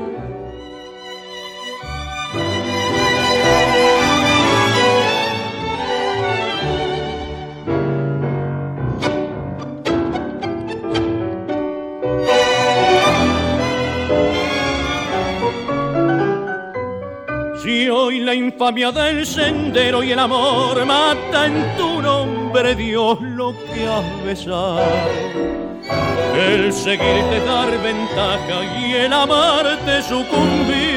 [17.85, 23.87] Hoy la infamia del sendero y el amor mata en tu nombre, Dios, lo que
[23.87, 24.81] has besado.
[26.35, 30.97] El seguirte dar ventaja y el amarte sucumbir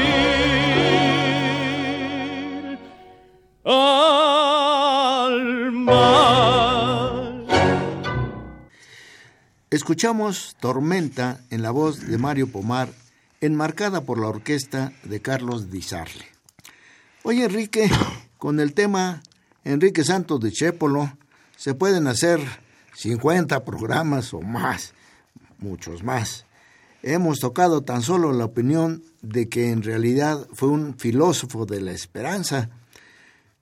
[3.64, 4.52] al
[5.72, 7.46] mal.
[9.68, 12.88] Escuchamos Tormenta en la voz de Mario Pomar,
[13.42, 16.39] enmarcada por la orquesta de Carlos Di Sarle.
[17.22, 17.90] Oye, Enrique,
[18.38, 19.22] con el tema
[19.62, 21.12] Enrique Santos de Chépolo
[21.54, 22.40] se pueden hacer
[22.96, 24.94] 50 programas o más,
[25.58, 26.46] muchos más.
[27.02, 31.92] Hemos tocado tan solo la opinión de que en realidad fue un filósofo de la
[31.92, 32.70] esperanza.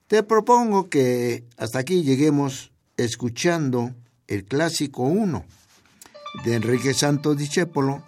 [0.07, 3.93] Te propongo que hasta aquí lleguemos escuchando
[4.29, 5.43] el clásico 1
[6.45, 8.03] de Enrique Santos Discépolo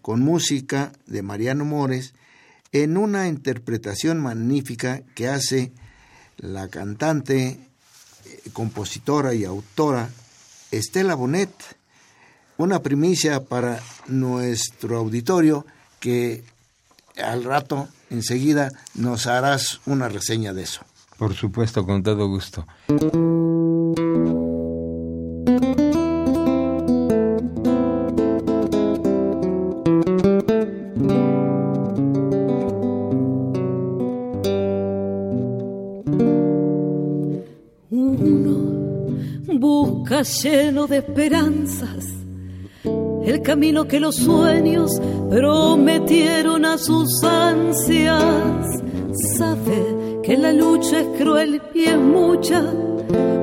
[0.00, 2.14] con música de Mariano Mores
[2.72, 5.72] en una interpretación magnífica que hace
[6.38, 7.48] la cantante,
[8.24, 10.08] eh, compositora y autora
[10.70, 11.52] Estela Bonet,
[12.56, 15.66] una primicia para nuestro auditorio
[16.00, 16.44] que
[17.22, 20.80] al rato, enseguida, nos harás una reseña de eso.
[21.18, 22.66] Por supuesto, con todo gusto.
[40.22, 42.06] Lleno de esperanzas,
[43.24, 45.00] el camino que los sueños
[45.30, 48.66] prometieron a sus ansias.
[49.36, 52.64] Sabe que la lucha es cruel y es mucha,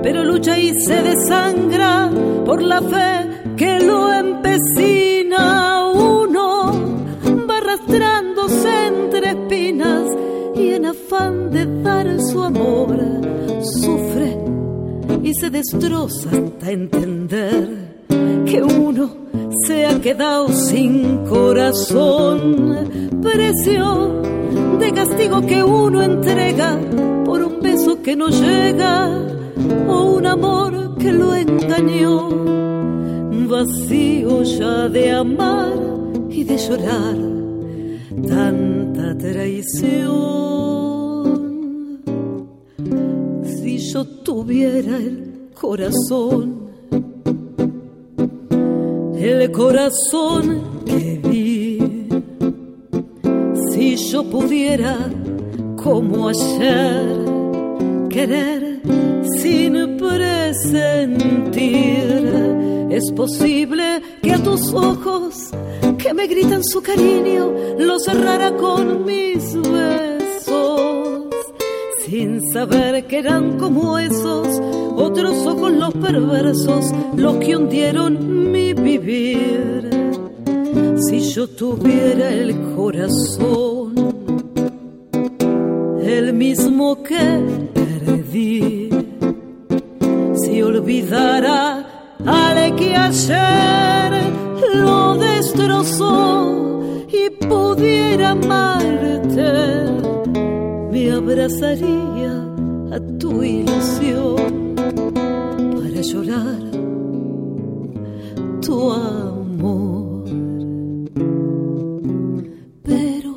[0.02, 2.10] pero lucha y se desangra
[2.46, 5.69] por la fe que lo empecina.
[15.50, 18.06] Destroza hasta entender
[18.46, 19.10] que uno
[19.66, 22.88] se ha quedado sin corazón.
[23.22, 24.22] Precio
[24.80, 26.78] de castigo que uno entrega
[27.26, 29.10] por un beso que no llega
[29.88, 32.30] o un amor que lo engañó.
[33.48, 35.74] Vacío ya de amar
[36.30, 37.18] y de llorar
[38.28, 40.50] tanta traición.
[43.92, 45.29] yo tuviera el
[45.60, 46.70] corazón,
[49.18, 52.08] el corazón que vi,
[53.72, 54.98] si yo pudiera
[55.84, 57.26] como ayer
[58.10, 58.82] querer
[59.42, 61.60] sin presentir,
[62.90, 65.50] es posible que a tus ojos
[65.98, 70.19] que me gritan su cariño lo cerrara con mis besos
[72.10, 74.60] sin saber que eran como esos
[74.96, 79.90] otros ojos los perversos, los que hundieron mi vivir.
[81.08, 83.94] Si yo tuviera el corazón,
[86.02, 87.26] el mismo que
[87.74, 88.90] perdí,
[90.42, 94.12] si olvidara al que ayer
[94.74, 99.99] lo destrozó y pudiera amarte
[101.00, 102.34] me abrazaría
[102.92, 106.62] a tu ilusión para llorar
[108.62, 110.26] tu amor.
[112.84, 113.32] Pero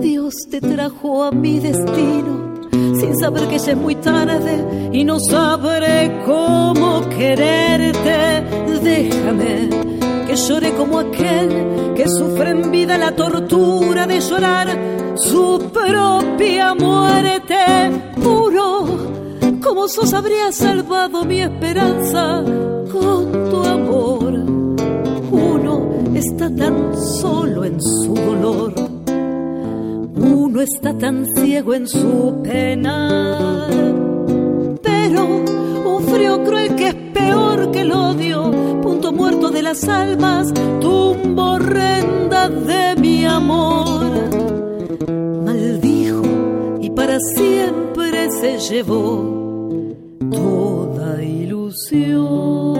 [0.00, 2.34] Dios te trajo a mi destino
[3.00, 8.44] sin saber que ya es muy tarde y no sabré cómo quererte.
[8.82, 9.68] Déjame
[10.26, 17.56] que llore como aquel que sufre en vida la tortura de llorar su propia muerte.
[18.22, 18.86] Puro,
[19.62, 22.42] como sos habría salvado mi esperanza
[22.92, 24.32] con tu amor.
[25.30, 25.72] Uno
[26.14, 28.88] está tan solo en su dolor
[30.20, 33.68] uno está tan ciego en su pena.
[34.82, 38.50] Pero un frío cruel que es peor que el odio,
[38.82, 44.47] punto muerto de las almas, tumba horrenda de mi amor.
[47.34, 49.94] Siempre se llevó
[50.30, 52.78] toda ilusión.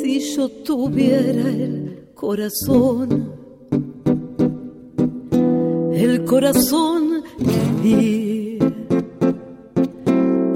[0.00, 3.38] Si yo tuviera el corazón
[5.98, 8.58] el corazón que vi.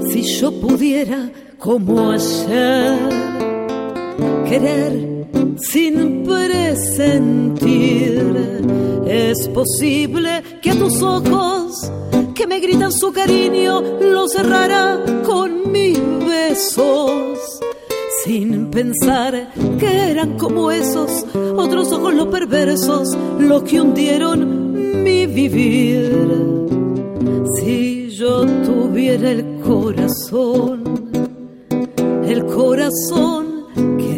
[0.09, 2.97] Si yo pudiera, como ayer,
[4.47, 5.12] querer
[5.57, 7.61] sin presentir,
[9.05, 11.91] es posible que a tus ojos
[12.35, 17.39] que me gritan su cariño lo cerrara con mis besos.
[18.23, 21.25] Sin pensar que eran como esos
[21.57, 26.63] otros ojos los perversos, los que hundieron mi vivir.
[27.59, 30.83] Si yo tuviera el corazón,
[32.25, 33.65] el corazón
[33.97, 34.12] que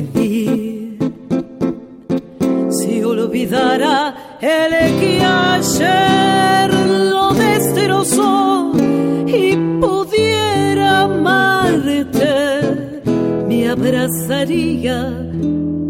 [3.36, 6.74] olvidara el que ayer
[7.12, 8.72] lo destrozó
[9.28, 12.24] y pudiera amarte,
[13.48, 15.02] me abrazaría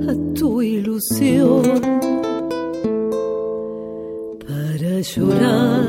[0.10, 2.06] a tu ilusión.
[5.16, 5.86] Llorar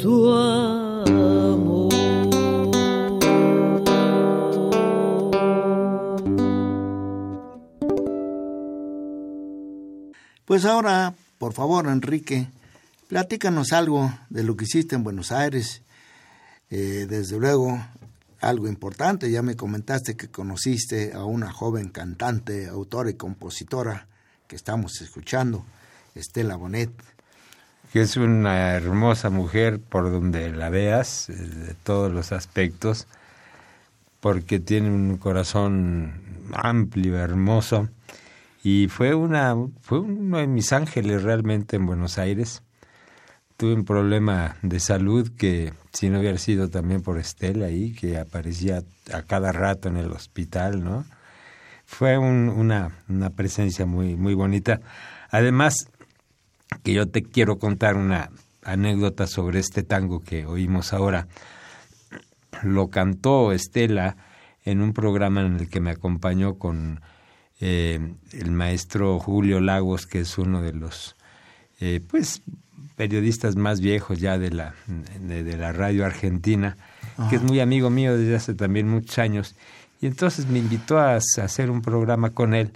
[0.00, 0.30] tu
[10.54, 12.46] Pues ahora, por favor, Enrique,
[13.08, 15.82] platícanos algo de lo que hiciste en Buenos Aires.
[16.70, 17.84] Eh, desde luego,
[18.40, 24.06] algo importante, ya me comentaste que conociste a una joven cantante, autora y compositora
[24.46, 25.64] que estamos escuchando,
[26.14, 26.92] Estela Bonet.
[27.92, 33.08] Que es una hermosa mujer por donde la veas, eh, de todos los aspectos,
[34.20, 36.12] porque tiene un corazón
[36.52, 37.88] amplio, hermoso,
[38.64, 42.64] y fue una fue uno de mis ángeles realmente en Buenos Aires.
[43.56, 48.18] Tuve un problema de salud que si no hubiera sido también por Estela ahí, que
[48.18, 51.04] aparecía a cada rato en el hospital, ¿no?
[51.84, 54.80] fue una, una presencia muy, muy bonita.
[55.30, 55.88] Además,
[56.82, 58.30] que yo te quiero contar una
[58.62, 61.28] anécdota sobre este tango que oímos ahora.
[62.62, 64.16] Lo cantó Estela
[64.64, 67.00] en un programa en el que me acompañó con
[67.66, 67.98] eh,
[68.32, 71.16] el maestro Julio Lagos, que es uno de los
[71.80, 72.42] eh, pues
[72.94, 76.76] periodistas más viejos ya de la, de, la radio argentina,
[77.30, 79.56] que es muy amigo mío desde hace también muchos años
[80.02, 82.72] y entonces me invitó a, hacer un programa con él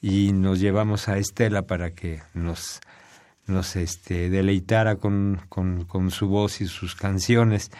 [0.00, 2.80] y nos llevamos a Estela para que nos,
[3.46, 7.70] nos este, deleitara con, con, con su voz y sus canciones.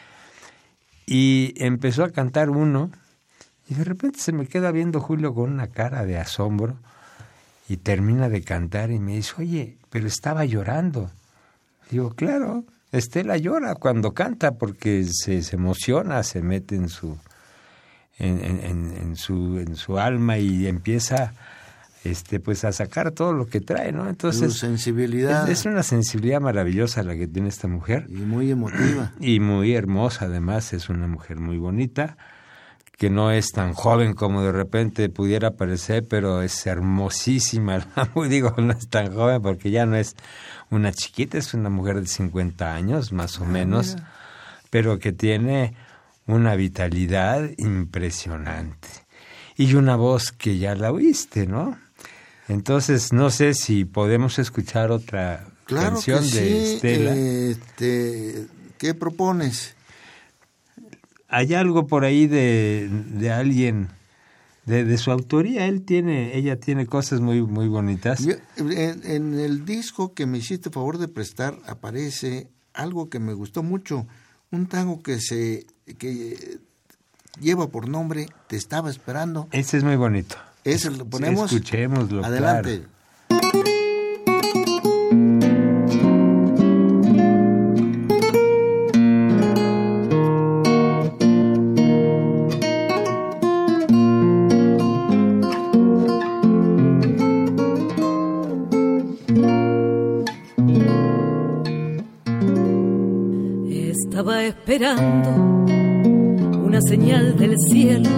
[1.05, 2.93] Y empezó a cantar uno
[3.73, 6.77] y de repente se me queda viendo Julio con una cara de asombro
[7.71, 11.11] y termina de cantar y me dice, oye, pero estaba llorando.
[11.91, 17.17] Digo, claro, Estela llora cuando canta porque se, se emociona, se mete en su,
[18.19, 21.33] en, en, su, en su alma y empieza
[22.05, 24.07] este pues a sacar todo lo que trae, ¿no?
[24.07, 25.49] Entonces, sensibilidad.
[25.49, 28.05] Es, una sensibilidad maravillosa la que tiene esta mujer.
[28.11, 29.13] Y muy emotiva.
[29.19, 32.19] Y muy hermosa, además, es una mujer muy bonita,
[32.97, 37.87] que no es tan joven como de repente pudiera parecer, pero es hermosísima.
[38.29, 40.17] Digo, no es tan joven porque ya no es
[40.71, 43.97] una chiquita, es una mujer de 50 años, más o ah, menos,
[44.71, 45.75] pero que tiene
[46.27, 48.89] una vitalidad impresionante
[49.57, 51.79] y una voz que ya la oíste, ¿no?
[52.49, 57.15] Entonces, no sé si podemos escuchar otra canción de Estela.
[57.15, 58.47] Este,
[58.79, 59.75] ¿Qué propones?
[61.33, 63.89] Hay algo por ahí de, de alguien
[64.67, 65.67] de, su autoría.
[65.67, 68.21] Él tiene, ella tiene cosas muy, muy bonitas.
[68.57, 74.07] en, el disco que me hiciste favor de prestar aparece algo que me gustó mucho,
[74.51, 75.67] un tango que se
[75.99, 76.59] que
[77.41, 79.49] lleva por nombre Te estaba esperando.
[79.53, 80.37] Ese es muy bonito.
[80.65, 81.53] Ese lo ponemos.
[81.53, 82.25] Escuchémoslo.
[82.25, 82.85] Adelante.
[106.65, 108.09] Una señal del cielo.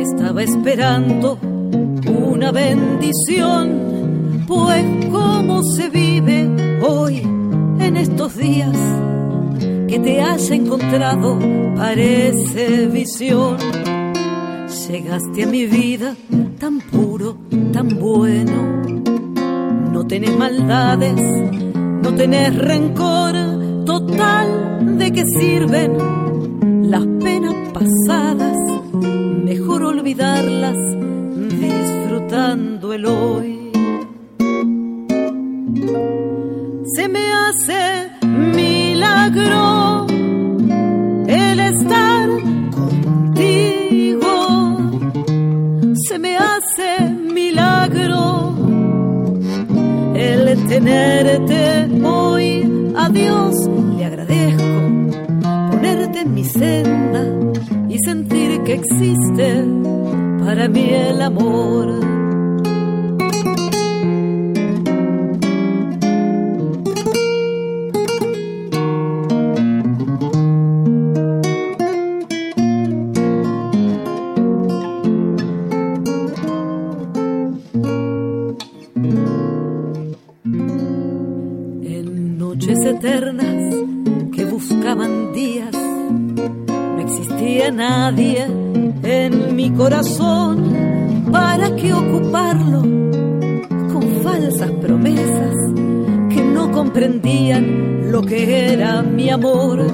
[0.00, 1.38] Estaba esperando
[2.06, 6.50] una bendición, pues cómo se vive
[6.82, 8.76] hoy en estos días
[9.88, 11.38] que te has encontrado
[11.76, 13.58] parece visión.
[14.88, 16.16] Llegaste a mi vida
[16.58, 17.36] tan puro,
[17.72, 18.82] tan bueno.
[19.92, 21.14] No tenés maldades,
[22.02, 23.45] no tenés rencor
[24.00, 25.90] total de que sirven
[26.90, 28.58] las penas pasadas,
[28.92, 30.76] mejor olvidarlas
[31.64, 33.72] disfrutando el hoy.
[36.94, 40.06] Se me hace milagro
[41.26, 42.28] el estar
[42.78, 44.32] contigo,
[46.06, 46.90] se me hace
[47.32, 48.54] milagro
[50.14, 52.75] el tenerte hoy.
[52.96, 53.54] Adiós
[56.20, 57.24] en mi senda
[57.88, 59.64] y sentir que existe
[60.40, 62.15] para mí el amor.
[87.76, 88.46] Nadie
[89.02, 91.26] en mi corazón.
[91.30, 92.80] ¿Para qué ocuparlo
[93.92, 95.54] con falsas promesas
[96.30, 99.86] que no comprendían lo que era mi amor?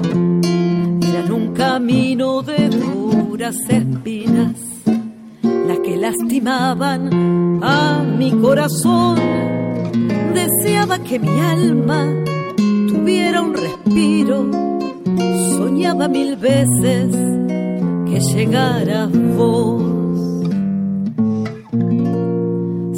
[1.09, 4.55] Eran un camino de duras espinas
[5.67, 9.17] las que lastimaban a mi corazón.
[10.33, 12.07] Deseaba que mi alma
[12.87, 14.49] tuviera un respiro,
[15.57, 17.42] soñaba mil veces
[18.13, 19.81] que llegara vos.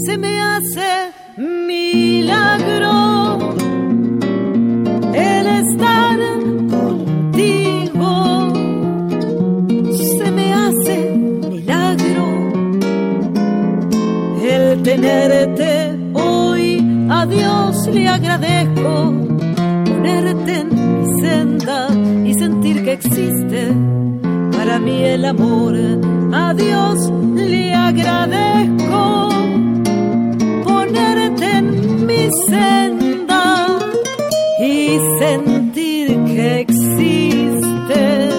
[0.06, 0.90] Se me hace
[1.38, 2.94] milagro
[5.14, 6.20] el estar
[6.76, 8.14] contigo.
[10.20, 11.12] Se me hace
[11.50, 12.26] milagro
[14.44, 17.08] el tenerte hoy.
[17.10, 19.14] A Dios le agradezco
[19.86, 20.75] ponerte en
[25.16, 25.76] para mí el amor.
[26.34, 29.30] A Dios le agradezco
[30.64, 33.80] ponerte en mi senda
[34.60, 38.30] y sentir que existe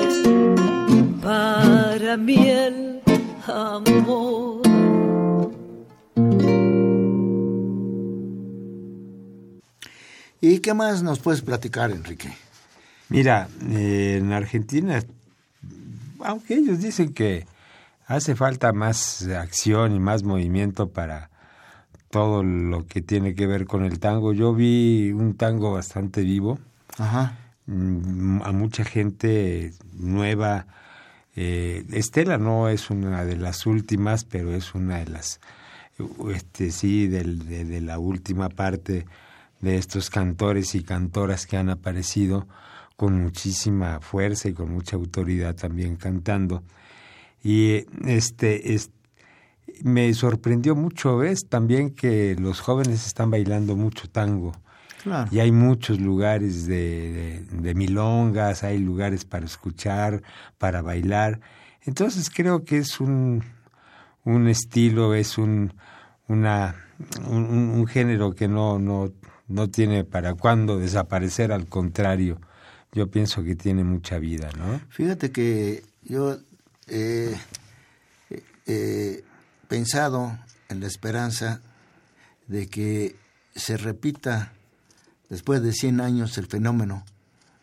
[1.22, 3.02] para mí el
[3.46, 4.62] amor.
[10.40, 12.30] ¿Y qué más nos puedes platicar, Enrique?
[13.08, 15.02] Mira, eh, en Argentina
[16.26, 17.46] aunque ellos dicen que
[18.06, 21.30] hace falta más acción y más movimiento para
[22.10, 24.32] todo lo que tiene que ver con el tango.
[24.32, 26.58] Yo vi un tango bastante vivo,
[26.98, 27.38] Ajá.
[27.66, 30.66] Mm, a mucha gente nueva.
[31.34, 35.40] Eh, Estela no es una de las últimas, pero es una de las,
[36.32, 39.06] este, sí, de la última parte
[39.60, 42.46] de estos cantores y cantoras que han aparecido
[42.96, 46.62] con muchísima fuerza y con mucha autoridad también cantando.
[47.42, 48.78] Y este,
[49.82, 51.46] me sorprendió mucho, ¿ves?
[51.48, 54.52] También que los jóvenes están bailando mucho tango.
[55.30, 60.20] Y hay muchos lugares de, de, milongas, hay lugares para escuchar,
[60.58, 61.38] para bailar.
[61.82, 63.44] Entonces creo que es un,
[64.24, 65.74] un estilo, es un,
[66.26, 66.74] una,
[67.28, 69.12] un, un género que no, no,
[69.46, 72.40] no tiene para cuándo desaparecer, al contrario
[72.96, 74.80] yo pienso que tiene mucha vida, ¿no?
[74.88, 76.38] Fíjate que yo
[76.88, 77.36] he
[79.68, 80.38] pensado
[80.70, 81.60] en la esperanza
[82.46, 83.16] de que
[83.54, 84.54] se repita
[85.28, 87.04] después de 100 años el fenómeno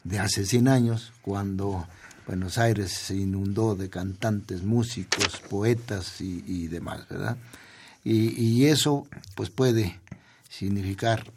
[0.03, 1.87] de hace 100 años, cuando
[2.27, 7.37] Buenos Aires se inundó de cantantes, músicos, poetas y, demás, ¿verdad?
[8.03, 9.99] Y, eso pues puede
[10.47, 11.31] significar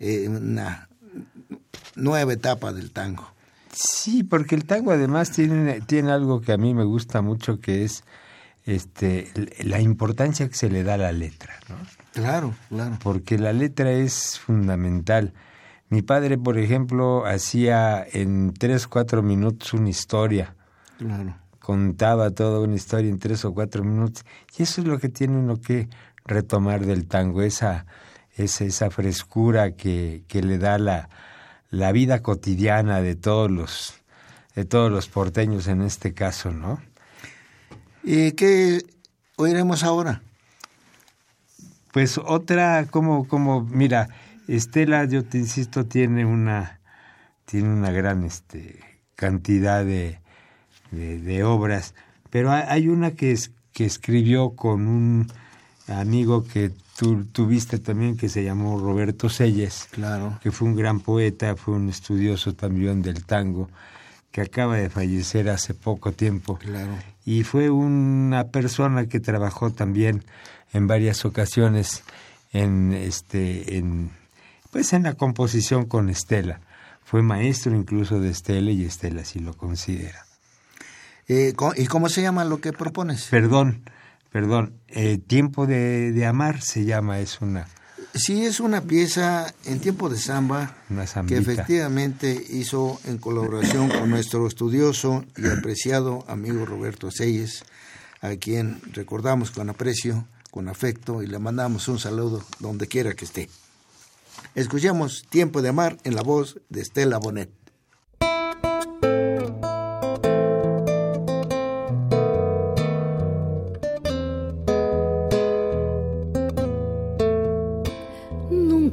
[0.00, 0.88] eh, una
[1.94, 3.32] nueva etapa del tango.
[3.72, 7.84] Sí, porque el tango además tiene, tiene algo que a mí me gusta mucho, que
[7.84, 8.04] es
[8.66, 11.54] este, la importancia que se le da a la letra.
[11.68, 11.76] ¿no?
[12.12, 12.98] Claro, claro.
[13.02, 15.32] Porque la letra es fundamental.
[15.88, 20.54] Mi padre, por ejemplo, hacía en tres, cuatro minutos una historia.
[20.98, 21.36] Claro.
[21.58, 24.24] Contaba toda una historia en tres o cuatro minutos.
[24.56, 25.88] Y eso es lo que tiene uno que
[26.24, 27.86] retomar del tango, esa,
[28.36, 31.08] esa, esa frescura que, que le da la,
[31.72, 33.94] la vida cotidiana de todos los,
[34.54, 36.80] de todos los porteños en este caso, ¿no?
[38.04, 38.84] ¿Y qué
[39.36, 40.22] oiremos ahora?
[41.90, 44.10] Pues otra, como, como, mira,
[44.48, 46.78] Estela, yo te insisto, tiene una,
[47.46, 48.78] tiene una gran este,
[49.16, 50.20] cantidad de,
[50.90, 51.94] de, obras,
[52.28, 55.32] pero hay una que, es, que escribió con un
[55.88, 60.38] amigo que tú tuviste también, que se llamó Roberto Selles, claro.
[60.42, 63.68] que fue un gran poeta, fue un estudioso también del tango,
[64.30, 66.58] que acaba de fallecer hace poco tiempo.
[66.58, 66.96] Claro.
[67.24, 70.24] Y fue una persona que trabajó también
[70.72, 72.02] en varias ocasiones
[72.52, 74.10] en este en
[74.70, 76.60] pues en la composición con Estela.
[77.04, 80.24] Fue maestro incluso de Estela y Estela sí lo considera.
[81.28, 83.28] Eh, ¿Y cómo se llama lo que propones?
[83.30, 83.82] Perdón,
[84.32, 84.74] perdón.
[84.88, 87.68] Eh, Tiempo de, de, amar se llama, es una.
[88.14, 90.76] Sí, es una pieza en tiempo de samba
[91.26, 97.64] que efectivamente hizo en colaboración con nuestro estudioso y apreciado amigo Roberto Selles,
[98.20, 103.24] a quien recordamos con aprecio con afecto y le mandamos un saludo donde quiera que
[103.24, 103.48] esté.
[104.54, 107.61] Escuchemos Tiempo de Amar en la voz de Estela Bonet.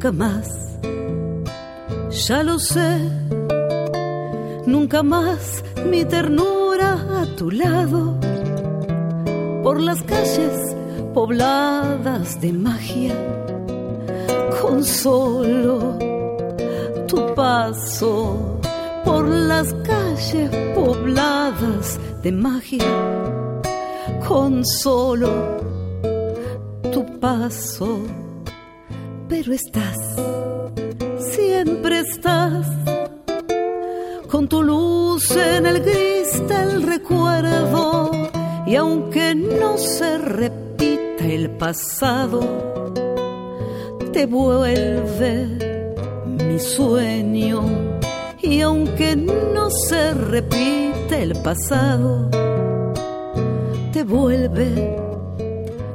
[0.01, 0.47] Nunca más,
[2.09, 2.99] ya lo sé,
[4.65, 8.17] nunca más mi ternura a tu lado,
[9.61, 10.73] por las calles
[11.13, 13.13] pobladas de magia,
[14.61, 15.97] con solo
[17.05, 18.57] tu paso
[19.03, 22.85] por las calles pobladas de magia,
[24.25, 25.57] con solo
[26.93, 27.99] tu paso,
[29.29, 29.95] pero estás,
[31.19, 32.65] siempre estás,
[34.27, 38.11] con tu luz en el gris del recuerdo,
[38.65, 42.39] y aunque no se repita, el pasado
[44.11, 45.93] te vuelve
[46.47, 47.61] mi sueño
[48.41, 52.29] y aunque no se repite el pasado
[53.91, 54.97] te vuelve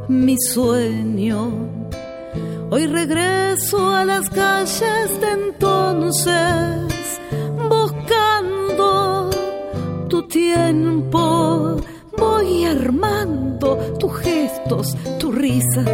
[0.09, 1.74] mi sueño
[2.71, 7.21] hoy regreso a las calles de entonces
[7.69, 9.31] buscando
[10.09, 11.77] tu tiempo
[12.17, 15.85] voy armando tus gestos, tu risa,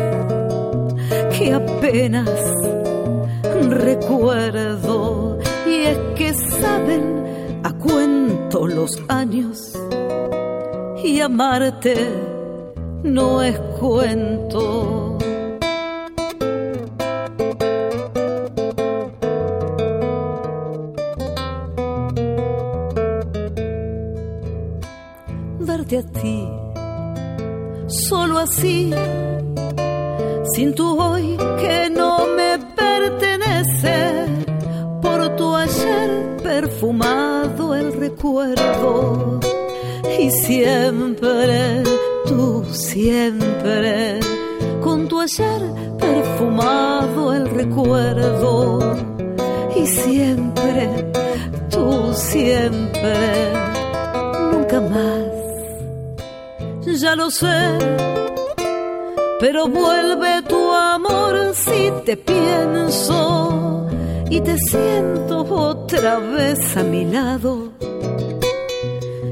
[1.36, 2.28] que apenas
[3.70, 5.38] recuerdo.
[5.66, 9.72] Y es que saben a cuento los años
[11.02, 11.94] y amarte
[13.02, 14.99] no es cuento.
[28.50, 28.92] Así,
[30.54, 33.96] sin tu hoy que no me pertenece,
[35.00, 39.38] por tu ayer perfumado el recuerdo.
[40.18, 41.82] Y siempre,
[42.26, 44.18] tú siempre,
[44.82, 45.62] con tu ayer
[45.98, 48.96] perfumado el recuerdo.
[49.76, 51.12] Y siempre,
[51.70, 53.52] tú siempre,
[54.52, 55.40] nunca más.
[57.00, 58.29] Ya lo sé.
[59.40, 63.88] Pero vuelve tu amor si te pienso
[64.28, 67.72] y te siento otra vez a mi lado.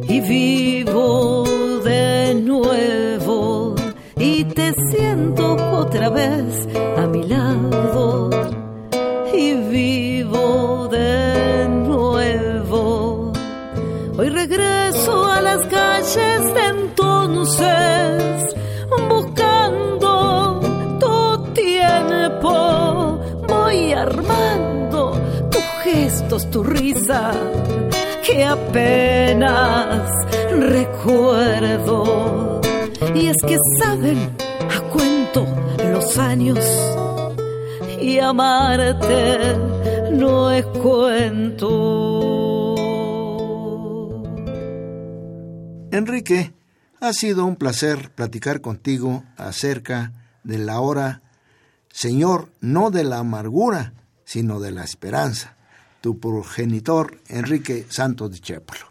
[0.09, 1.44] Y vivo
[1.84, 3.74] de nuevo
[4.16, 8.30] y te siento otra vez a mi lado.
[9.34, 13.34] Y vivo de nuevo.
[14.16, 17.97] Hoy regreso a las calles de buscando
[24.03, 25.20] armando
[25.51, 27.32] tus gestos, tu risa,
[28.24, 30.11] que apenas
[30.51, 32.61] recuerdo.
[33.14, 34.18] Y es que saben
[34.76, 35.46] a cuento
[35.92, 36.59] los años
[38.01, 39.57] y amarte
[40.12, 41.68] no es cuento.
[45.90, 46.53] Enrique,
[47.01, 50.12] ha sido un placer platicar contigo acerca
[50.44, 51.22] de la hora,
[51.91, 55.57] Señor, no de la amargura, sino de la esperanza.
[56.01, 58.89] Tu progenitor, Enrique Santos de Chépolo.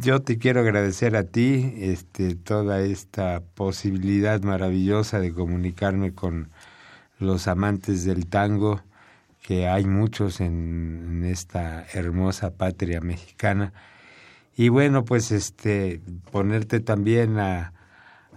[0.00, 6.50] Yo te quiero agradecer a ti este, toda esta posibilidad maravillosa de comunicarme con
[7.18, 8.80] los amantes del tango,
[9.42, 13.72] que hay muchos en, esta hermosa patria mexicana.
[14.56, 16.00] Y bueno, pues este
[16.30, 17.72] ponerte también a,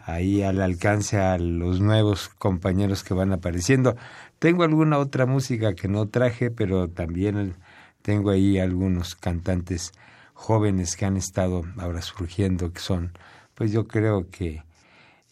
[0.06, 3.96] ahí al alcance a los nuevos compañeros que van apareciendo.
[4.40, 7.56] Tengo alguna otra música que no traje, pero también
[8.02, 9.94] tengo ahí algunos cantantes
[10.34, 13.14] jóvenes que han estado ahora surgiendo, que son,
[13.56, 14.64] pues yo creo que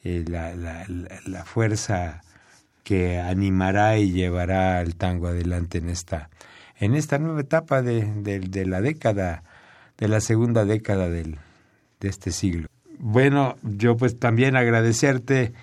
[0.04, 2.22] eh, la, la, fuerza
[2.84, 6.30] que animará y llevará el tango adelante en esta,
[6.80, 8.06] en esta nueva etapa de,
[8.40, 9.44] de, la década,
[9.98, 11.38] de la segunda década del,
[12.00, 12.71] de este siglo.
[13.04, 15.54] Bueno, yo pues también agradecerte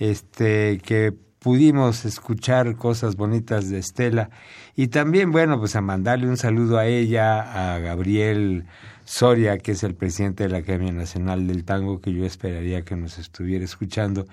[0.00, 4.30] este que pudimos escuchar cosas bonitas de Estela.
[4.74, 8.64] Y también bueno pues a mandarle un saludo a ella, a Gabriel
[9.04, 12.96] Soria, que es el presidente de la Academia Nacional del Tango, que yo esperaría que
[12.96, 14.26] nos estuviera escuchando,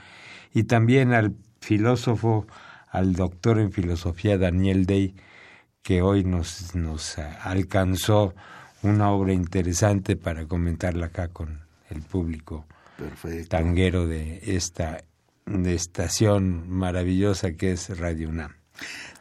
[0.51, 2.47] y también al filósofo,
[2.89, 5.13] al doctor en filosofía Daniel Day,
[5.83, 8.33] que hoy nos, nos alcanzó
[8.81, 11.64] una obra interesante para comentarla acá con
[11.95, 12.65] el público
[13.49, 15.03] tanguero de esta
[15.45, 18.55] de estación maravillosa que es Radio UNAM.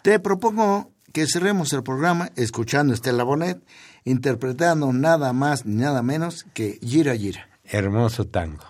[0.02, 3.62] Te propongo que cerremos el programa escuchando a Estela Bonet
[4.04, 7.48] interpretando nada más ni nada menos que Gira Gira.
[7.64, 8.64] Hermoso tango.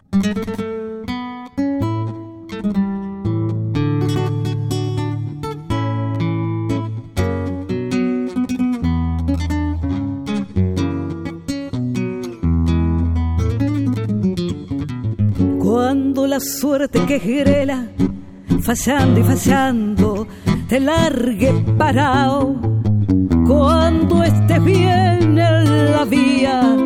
[16.34, 17.86] La suerte que grela,
[18.60, 20.26] fallando y fallando,
[20.68, 22.56] te largue parado.
[23.46, 26.76] Cuando estés bien en la vía,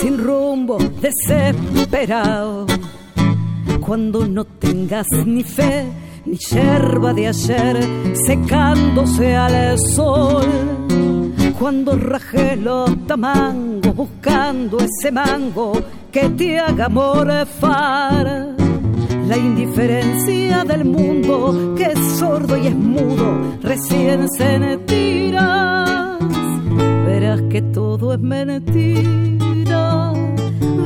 [0.00, 2.66] sin rumbo, desesperado.
[3.80, 5.84] Cuando no tengas ni fe,
[6.24, 7.76] ni yerba de ayer,
[8.26, 10.48] secándose al sol.
[11.60, 15.80] Cuando raje los tamangos, buscando ese mango
[16.10, 18.65] que te haga morfar
[19.26, 26.10] la indiferencia del mundo que es sordo y es mudo, recién sentirás.
[27.06, 30.12] Verás que todo es mentira,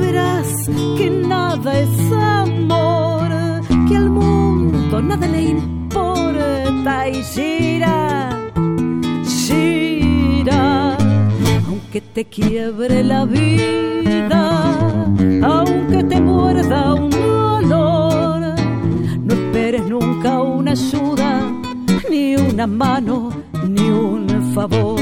[0.00, 3.28] verás que nada es amor,
[3.88, 8.50] que al mundo nada le importa y gira,
[9.26, 10.96] gira,
[11.66, 14.76] aunque te quiebre la vida,
[15.42, 16.94] aunque te muerda
[20.30, 21.52] nunca una ayuda,
[22.08, 23.30] ni una mano,
[23.68, 25.00] ni un favor.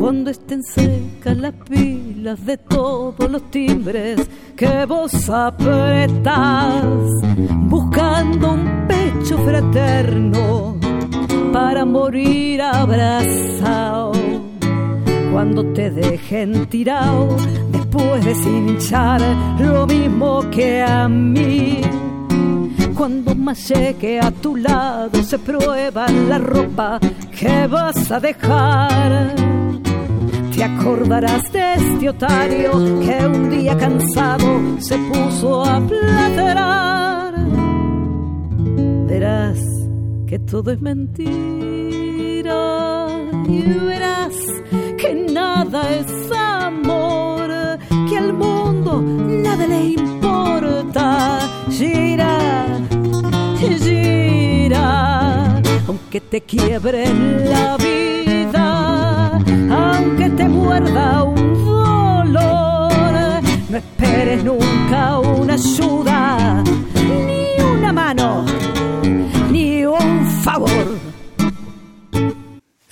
[0.00, 4.18] Cuando estén secas las pilas de todos los timbres
[4.56, 6.84] que vos apretás,
[7.68, 10.76] buscando un pecho fraterno
[11.52, 14.12] para morir abrazado.
[15.32, 17.36] Cuando te dejen tirado
[17.70, 19.20] después de cinchar
[19.60, 21.80] lo mismo que a mí
[23.00, 27.00] cuando más llegue a tu lado se prueba la ropa
[27.34, 29.34] que vas a dejar.
[30.54, 37.34] Te acordarás de este otario que un día cansado se puso a platear.
[39.08, 39.58] Verás
[40.26, 41.46] que todo es mentira
[43.48, 44.36] y verás
[44.98, 47.48] que nada es amor,
[48.10, 51.38] que al mundo nada le importa.
[51.70, 52.50] Gira
[55.86, 57.04] aunque te quiebre
[57.44, 59.30] la vida,
[59.70, 66.62] aunque te muerda un dolor, no esperes nunca una ayuda,
[66.94, 68.44] ni una mano,
[69.50, 70.70] ni un favor.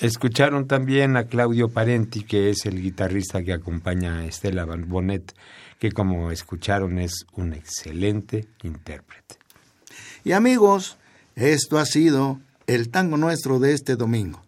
[0.01, 5.35] Escucharon también a Claudio Parenti, que es el guitarrista que acompaña a Estela Bonet,
[5.81, 9.37] que como escucharon es un excelente intérprete.
[10.25, 10.99] Y amigos,
[11.35, 14.41] esto ha sido el tango nuestro de este domingo.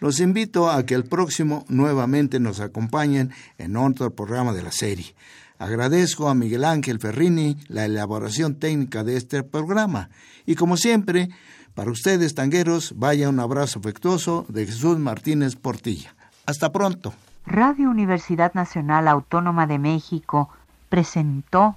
[0.00, 5.14] Los invito a que el próximo nuevamente nos acompañen en otro programa de la serie.
[5.58, 10.10] Agradezco a Miguel Ángel Ferrini la elaboración técnica de este programa.
[10.44, 11.30] Y como siempre,
[11.74, 16.14] para ustedes, tangueros, vaya un abrazo afectuoso de Jesús Martínez Portilla.
[16.46, 17.12] Hasta pronto.
[17.46, 20.50] Radio Universidad Nacional Autónoma de México
[20.88, 21.76] presentó